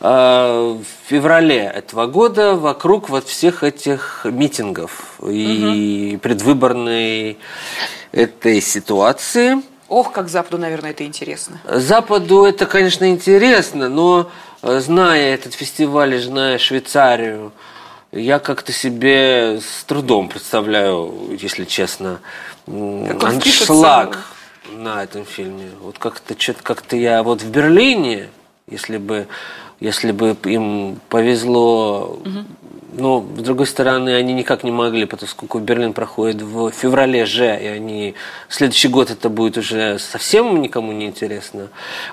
в 0.00 0.78
феврале 1.08 1.58
этого 1.58 2.06
года 2.06 2.56
вокруг 2.56 3.10
вот 3.10 3.26
всех 3.26 3.62
этих 3.62 4.22
митингов 4.24 5.20
и 5.22 6.18
предвыборной 6.22 7.36
этой 8.12 8.60
ситуации. 8.60 9.62
Ох, 9.88 10.12
как 10.12 10.28
Западу, 10.28 10.58
наверное, 10.58 10.90
это 10.90 11.04
интересно. 11.04 11.60
Западу 11.64 12.44
это, 12.44 12.66
конечно, 12.66 13.10
интересно, 13.10 13.88
но 13.88 14.30
э, 14.62 14.80
зная 14.80 15.34
этот 15.34 15.54
фестиваль 15.54 16.14
и 16.14 16.18
зная 16.18 16.58
Швейцарию, 16.58 17.52
я 18.12 18.38
как-то 18.38 18.72
себе 18.72 19.60
с 19.60 19.84
трудом 19.84 20.28
представляю, 20.28 21.36
если 21.40 21.64
честно, 21.64 22.20
Как 22.66 23.24
аншлаг 23.24 24.24
на 24.72 25.02
этом 25.02 25.24
фильме. 25.24 25.70
Вот 25.80 25.98
как-то 25.98 26.40
что-то 26.40 26.62
как-то 26.62 26.96
я 26.96 27.22
вот 27.22 27.42
в 27.42 27.50
Берлине, 27.50 28.28
если 28.68 28.96
бы 28.96 29.26
если 29.80 30.12
бы 30.12 30.36
им 30.44 31.00
повезло, 31.08 32.20
но 32.92 33.24
с 33.36 33.40
другой 33.40 33.66
стороны 33.66 34.14
они 34.14 34.32
никак 34.32 34.64
не 34.64 34.70
могли, 34.70 35.04
поскольку 35.04 35.58
Берлин 35.58 35.92
проходит 35.92 36.42
в 36.42 36.70
феврале 36.70 37.24
же, 37.26 37.46
и 37.46 37.66
они 37.66 38.14
следующий 38.48 38.88
год 38.88 39.10
это 39.10 39.28
будет 39.28 39.56
уже 39.58 39.98
совсем 39.98 40.60
никому 40.60 40.92
не 40.92 41.06
интересно. 41.06 41.68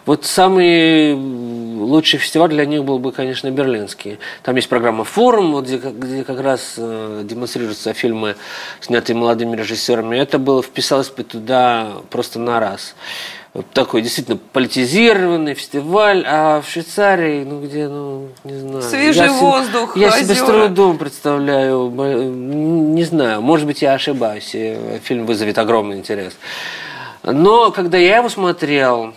Вот 0.06 0.26
самый 0.26 1.14
лучший 1.14 2.20
фестиваль 2.20 2.50
для 2.50 2.66
них 2.66 2.84
был 2.84 3.00
бы, 3.00 3.12
конечно, 3.12 3.50
берлинский. 3.50 4.20
Там 4.44 4.56
есть 4.56 4.70
программа 4.70 5.04
«Форум», 5.04 5.54
вот 5.54 5.66
где, 5.66 5.78
где 5.78 6.24
как 6.24 6.40
раз 6.42 6.76
э, 6.78 7.22
демонстрируются 7.24 7.94
фильмы, 7.94 8.36
снятые 8.82 9.16
молодыми 9.16 9.56
режиссерами. 9.56 10.18
Это 10.18 10.40
было, 10.40 10.62
вписалось 10.62 11.10
бы 11.10 11.24
туда 11.24 11.94
просто 12.10 12.40
на 12.40 12.60
раз. 12.60 12.96
Такой 13.74 14.04
действительно 14.04 14.38
политизированный 14.38 15.56
фестиваль, 15.56 16.24
а 16.28 16.62
в 16.62 16.70
Швейцарии, 16.70 17.44
ну 17.44 17.62
где, 17.62 17.88
ну, 17.88 18.30
не 18.44 18.60
знаю. 18.60 18.82
Свежий 18.84 19.26
Я 19.26 19.34
воздух, 19.34 19.98
Я 19.98 20.12
себе 20.12 20.36
с 20.36 20.42
озера. 20.44 20.66
трудом 20.68 20.98
представляю, 21.00 21.90
не 21.90 23.04
знаю, 23.04 23.42
может 23.42 23.66
быть, 23.66 23.82
я 23.82 23.94
ошибаюсь, 23.94 24.52
и 24.54 25.00
фильм 25.04 25.26
вызовет 25.26 25.58
огромный 25.58 25.98
интерес. 25.98 26.34
Но 27.24 27.72
когда 27.72 27.98
я 27.98 28.18
его 28.18 28.30
смотрел, 28.30 29.14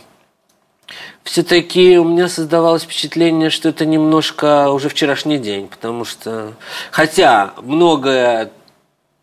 все-таки 1.23 1.99
у 1.99 2.05
меня 2.05 2.29
создавалось 2.29 2.83
впечатление, 2.85 3.51
что 3.51 3.69
это 3.69 3.85
немножко 3.85 4.71
уже 4.71 4.88
вчерашний 4.88 5.38
день, 5.38 5.69
потому 5.69 6.05
что, 6.07 6.55
хотя 6.90 7.53
многое 7.62 8.51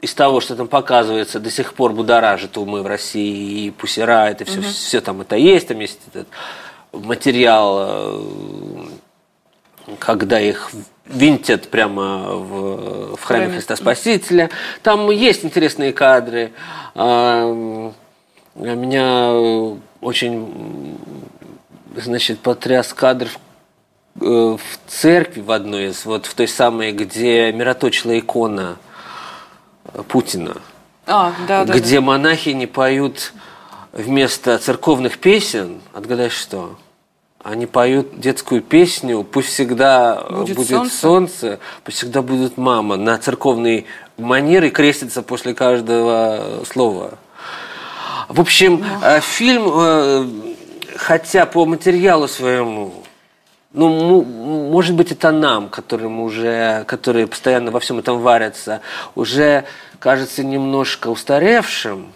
из 0.02 0.14
того, 0.14 0.42
что 0.42 0.56
там 0.56 0.68
показывается, 0.68 1.40
до 1.40 1.50
сих 1.50 1.74
пор 1.74 1.94
будоражит 1.94 2.58
умы 2.58 2.84
в 2.84 2.88
России, 2.88 3.66
и 3.66 3.72
Пусира, 3.72 4.30
это 4.30 4.46
все, 4.46 4.62
все 4.62 5.02
там 5.02 5.22
это 5.22 5.36
есть, 5.36 5.70
там 5.70 5.80
есть 5.80 6.00
этот 6.14 6.28
материал, 6.92 7.78
э, 7.80 8.22
когда 10.00 10.40
их 10.40 10.72
винтят 11.06 11.70
прямо 11.70 12.36
в, 12.36 13.16
в 13.16 13.24
храме. 13.24 13.50
Христа 13.54 13.76
Спасителя. 13.76 14.50
Там 14.84 15.10
есть 15.10 15.46
интересные 15.46 15.94
кадры. 15.94 16.52
А, 16.94 17.50
Меня 18.56 19.32
очень 20.02 20.98
значит, 21.96 22.40
потряс 22.40 22.94
кадр 22.94 23.30
в, 24.16 24.24
э, 24.24 24.58
в 24.58 24.80
церкви 24.88 25.42
в 25.42 25.52
одной 25.52 25.88
из, 25.88 26.06
вот 26.06 26.26
в 26.26 26.34
той 26.34 26.48
самой, 26.48 26.92
где 26.92 27.52
мироточила 27.52 28.18
икона 28.20 28.78
Путина, 30.08 30.58
А, 31.06 31.34
да, 31.48 31.66
да. 31.66 31.74
где 31.74 32.00
монахи 32.00 32.50
не 32.50 32.68
поют 32.68 33.34
вместо 33.92 34.58
церковных 34.58 35.18
песен, 35.18 35.82
отгадай 35.94 36.30
что? 36.30 36.76
Они 37.44 37.66
поют 37.66 38.20
детскую 38.20 38.62
песню 38.62 39.24
«Пусть 39.24 39.50
всегда 39.50 40.22
э, 40.28 40.36
Будет 40.36 40.56
будет, 40.58 40.70
солнце». 40.70 40.98
солнце. 40.98 41.60
пусть 41.84 41.98
всегда 41.98 42.22
будет 42.22 42.58
мама» 42.58 42.98
на 42.98 43.18
церковной 43.18 43.86
манере 44.18 44.70
крестится 44.70 45.22
после 45.22 45.54
каждого 45.54 46.64
слова. 46.70 47.12
В 48.28 48.42
общем, 48.42 48.84
э, 49.02 49.22
фильм, 49.22 49.64
э, 49.74 50.28
хотя 50.98 51.46
по 51.46 51.66
материалу 51.66 52.28
своему, 52.28 52.94
ну, 53.74 54.24
может 54.24 54.96
быть, 54.96 55.12
это 55.12 55.32
нам, 55.32 55.70
которым 55.70 56.20
уже, 56.22 56.84
которые 56.88 57.28
постоянно 57.28 57.72
во 57.72 57.80
всем 57.80 58.00
этом 58.00 58.20
варятся, 58.20 58.82
уже 59.16 59.66
кажется 60.00 60.44
немножко 60.44 61.10
устаревшим, 61.10 62.14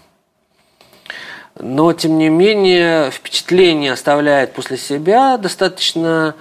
но, 1.59 1.93
тем 1.93 2.17
не 2.17 2.29
менее, 2.29 3.11
впечатление 3.11 3.91
оставляет 3.91 4.53
после 4.53 4.77
себя 4.77 5.37
достаточно 5.37 6.35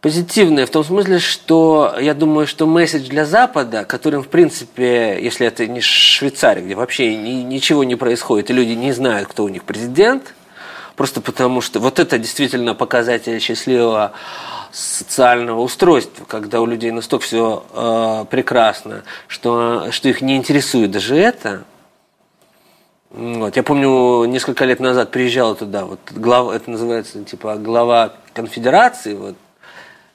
позитивное, 0.00 0.66
в 0.66 0.70
том 0.70 0.84
смысле, 0.84 1.18
что 1.18 1.96
я 1.98 2.14
думаю, 2.14 2.46
что 2.46 2.66
месседж 2.66 3.08
для 3.08 3.24
Запада, 3.24 3.84
которым, 3.84 4.22
в 4.22 4.28
принципе, 4.28 5.18
если 5.20 5.46
это 5.46 5.66
не 5.66 5.80
Швейцария, 5.80 6.62
где 6.62 6.74
вообще 6.74 7.16
ни- 7.16 7.42
ничего 7.42 7.84
не 7.84 7.96
происходит, 7.96 8.50
и 8.50 8.52
люди 8.52 8.72
не 8.72 8.92
знают, 8.92 9.28
кто 9.28 9.44
у 9.44 9.48
них 9.48 9.64
президент, 9.64 10.34
просто 10.96 11.20
потому 11.20 11.60
что 11.60 11.80
вот 11.80 11.98
это 11.98 12.18
действительно 12.18 12.74
показатель 12.74 13.40
счастливого 13.40 14.12
социального 14.72 15.60
устройства, 15.60 16.24
когда 16.24 16.60
у 16.60 16.66
людей 16.66 16.90
настолько 16.90 17.24
все 17.24 18.26
прекрасно, 18.30 19.04
что, 19.28 19.92
что 19.92 20.08
их 20.08 20.20
не 20.20 20.36
интересует 20.36 20.90
даже 20.90 21.16
это. 21.16 21.64
Вот. 23.14 23.54
Я 23.54 23.62
помню, 23.62 24.24
несколько 24.24 24.64
лет 24.64 24.80
назад 24.80 25.12
приезжал 25.12 25.54
туда, 25.54 25.84
вот 25.84 26.00
глава, 26.10 26.56
это 26.56 26.68
называется 26.68 27.22
типа 27.22 27.54
глава 27.56 28.12
конфедерации, 28.32 29.14
вот, 29.14 29.36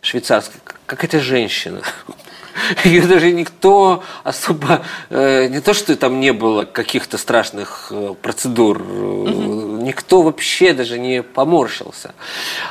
швейцарской, 0.02 0.60
какая-то 0.86 1.22
женщина. 1.22 1.82
Ее 2.84 3.04
даже 3.04 3.32
никто 3.32 4.04
особо, 4.26 4.82
э, 5.10 5.48
не 5.48 5.62
то, 5.62 5.74
что 5.74 5.96
там 5.96 6.20
не 6.20 6.34
было 6.34 6.66
каких-то 6.66 7.18
страшных 7.18 7.88
э, 7.92 8.16
процедур, 8.22 8.82
э, 8.82 9.49
никто 9.90 10.22
вообще 10.22 10.74
даже 10.74 11.00
не 11.00 11.24
поморщился. 11.24 12.14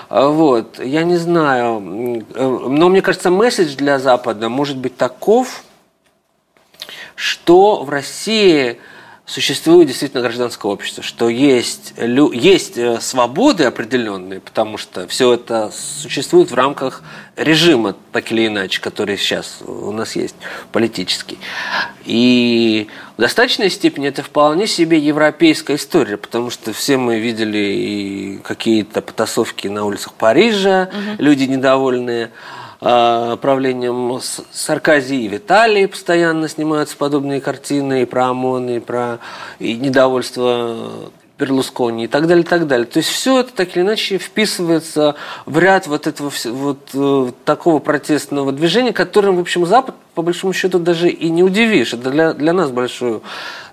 Вот, 0.08 0.78
я 0.78 1.02
не 1.02 1.16
знаю, 1.16 1.80
но 1.80 2.88
мне 2.88 3.02
кажется, 3.02 3.30
месседж 3.30 3.74
для 3.76 3.98
Запада 3.98 4.48
может 4.48 4.76
быть 4.76 4.96
таков, 4.96 5.64
что 7.16 7.82
в 7.82 7.90
России 7.90 8.78
существует 9.28 9.88
действительно 9.88 10.22
гражданское 10.22 10.72
общество, 10.72 11.02
что 11.02 11.28
есть, 11.28 11.92
есть 12.32 12.78
э, 12.78 12.98
свободы 13.00 13.64
определенные, 13.64 14.40
потому 14.40 14.78
что 14.78 15.06
все 15.06 15.34
это 15.34 15.70
существует 15.70 16.50
в 16.50 16.54
рамках 16.54 17.02
режима, 17.36 17.94
так 18.10 18.32
или 18.32 18.46
иначе, 18.46 18.80
который 18.80 19.18
сейчас 19.18 19.58
у 19.66 19.92
нас 19.92 20.16
есть, 20.16 20.34
политический. 20.72 21.38
И 22.06 22.88
в 23.18 23.20
достаточной 23.20 23.68
степени 23.68 24.08
это 24.08 24.22
вполне 24.22 24.66
себе 24.66 24.98
европейская 24.98 25.76
история, 25.76 26.16
потому 26.16 26.48
что 26.48 26.72
все 26.72 26.96
мы 26.96 27.20
видели 27.20 27.58
и 27.58 28.38
какие-то 28.38 29.02
потасовки 29.02 29.68
на 29.68 29.84
улицах 29.84 30.14
Парижа, 30.14 30.88
угу. 30.90 31.22
люди 31.22 31.44
недовольные. 31.44 32.30
А, 32.80 33.36
правлением 33.36 34.20
Саркози 34.52 35.16
и 35.16 35.28
Виталий 35.28 35.88
постоянно 35.88 36.48
снимаются 36.48 36.96
подобные 36.96 37.40
картины 37.40 38.02
и 38.02 38.04
про 38.04 38.28
ОМОН, 38.28 38.68
и 38.70 38.78
про 38.78 39.18
и 39.58 39.74
недовольство 39.74 41.10
Берлускони 41.38 42.04
и 42.04 42.06
так 42.08 42.26
далее, 42.26 42.44
и 42.44 42.46
так 42.46 42.66
далее. 42.66 42.86
То 42.86 42.98
есть 42.98 43.08
все 43.08 43.40
это 43.40 43.52
так 43.52 43.76
или 43.76 43.82
иначе 43.82 44.18
вписывается 44.18 45.14
в 45.46 45.58
ряд 45.58 45.86
вот 45.86 46.06
этого 46.06 46.32
вот 46.44 46.78
э, 46.94 47.32
такого 47.44 47.78
протестного 47.78 48.52
движения, 48.52 48.92
которым, 48.92 49.36
в 49.36 49.40
общем, 49.40 49.64
Запад 49.64 49.94
по 50.14 50.22
большому 50.22 50.52
счету 50.52 50.78
даже 50.80 51.08
и 51.08 51.30
не 51.30 51.44
удивишь. 51.44 51.94
Это 51.94 52.10
для, 52.10 52.32
для 52.32 52.52
нас 52.52 52.70
большую 52.70 53.22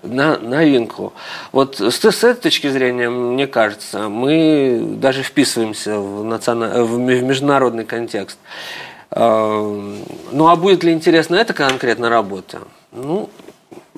на, 0.02 0.38
новинку. 0.38 1.12
Вот 1.50 1.80
с, 1.80 1.94
с 1.98 2.24
этой 2.24 2.42
точки 2.42 2.68
зрения, 2.68 3.08
мне 3.08 3.48
кажется, 3.48 4.08
мы 4.08 4.80
даже 5.00 5.24
вписываемся 5.24 5.98
в, 5.98 6.22
националь... 6.24 6.82
в 6.82 6.98
международный 6.98 7.84
контекст. 7.84 8.38
Эм, 9.10 10.04
ну, 10.32 10.48
а 10.48 10.56
будет 10.56 10.82
ли 10.84 10.92
интересна 10.92 11.36
эта 11.36 11.54
конкретная 11.54 12.10
работа? 12.10 12.62
Ну, 12.92 13.30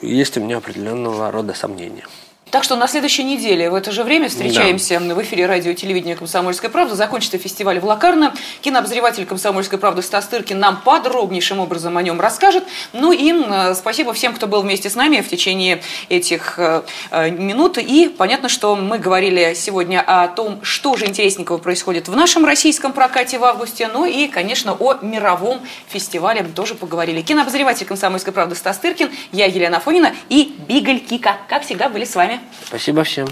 есть 0.00 0.36
у 0.36 0.40
меня 0.40 0.58
определенного 0.58 1.30
рода 1.30 1.54
сомнения. 1.54 2.04
Так 2.50 2.64
что 2.64 2.76
на 2.76 2.88
следующей 2.88 3.24
неделе 3.24 3.68
в 3.68 3.74
это 3.74 3.92
же 3.92 4.04
время 4.04 4.28
встречаемся 4.28 4.98
да. 5.00 5.14
в 5.14 5.22
эфире 5.22 5.44
радио 5.44 5.72
и 5.72 5.74
телевидения 5.74 6.16
«Комсомольская 6.16 6.70
правда». 6.70 6.94
Закончится 6.94 7.36
фестиваль 7.36 7.78
в 7.78 7.84
Лакарно. 7.84 8.34
Кинообозреватель 8.62 9.26
«Комсомольской 9.26 9.78
правды» 9.78 10.00
Стас 10.00 10.26
Тыркин 10.28 10.58
нам 10.58 10.80
подробнейшим 10.80 11.60
образом 11.60 11.98
о 11.98 12.02
нем 12.02 12.20
расскажет. 12.20 12.64
Ну 12.94 13.12
и 13.12 13.32
э, 13.32 13.74
спасибо 13.74 14.14
всем, 14.14 14.34
кто 14.34 14.46
был 14.46 14.62
вместе 14.62 14.88
с 14.88 14.94
нами 14.94 15.20
в 15.20 15.28
течение 15.28 15.82
этих 16.08 16.58
э, 16.58 16.82
э, 17.10 17.30
минут. 17.30 17.76
И 17.76 18.08
понятно, 18.08 18.48
что 18.48 18.74
мы 18.76 18.98
говорили 18.98 19.52
сегодня 19.54 20.00
о 20.00 20.28
том, 20.28 20.60
что 20.62 20.96
же 20.96 21.06
интересненького 21.06 21.58
происходит 21.58 22.08
в 22.08 22.16
нашем 22.16 22.46
российском 22.46 22.94
прокате 22.94 23.38
в 23.38 23.44
августе. 23.44 23.90
Ну 23.92 24.06
и, 24.06 24.26
конечно, 24.26 24.72
о 24.72 24.94
мировом 25.02 25.60
фестивале 25.88 26.42
тоже 26.44 26.74
поговорили. 26.74 27.20
Кинообозреватель 27.20 27.84
«Комсомольской 27.84 28.32
правды» 28.32 28.54
Стас 28.54 28.78
Тыркин, 28.78 29.10
я 29.32 29.44
Елена 29.44 29.80
Фонина 29.80 30.14
и 30.30 30.54
Бигль 30.66 31.00
Кика. 31.00 31.36
Как 31.48 31.64
всегда, 31.64 31.90
были 31.90 32.04
с 32.04 32.14
вами. 32.14 32.37
Спасибо 32.66 33.04
всем. 33.04 33.28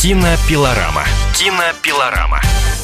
Кинопилорама. 0.00 1.04
Кинопилорама. 1.34 2.40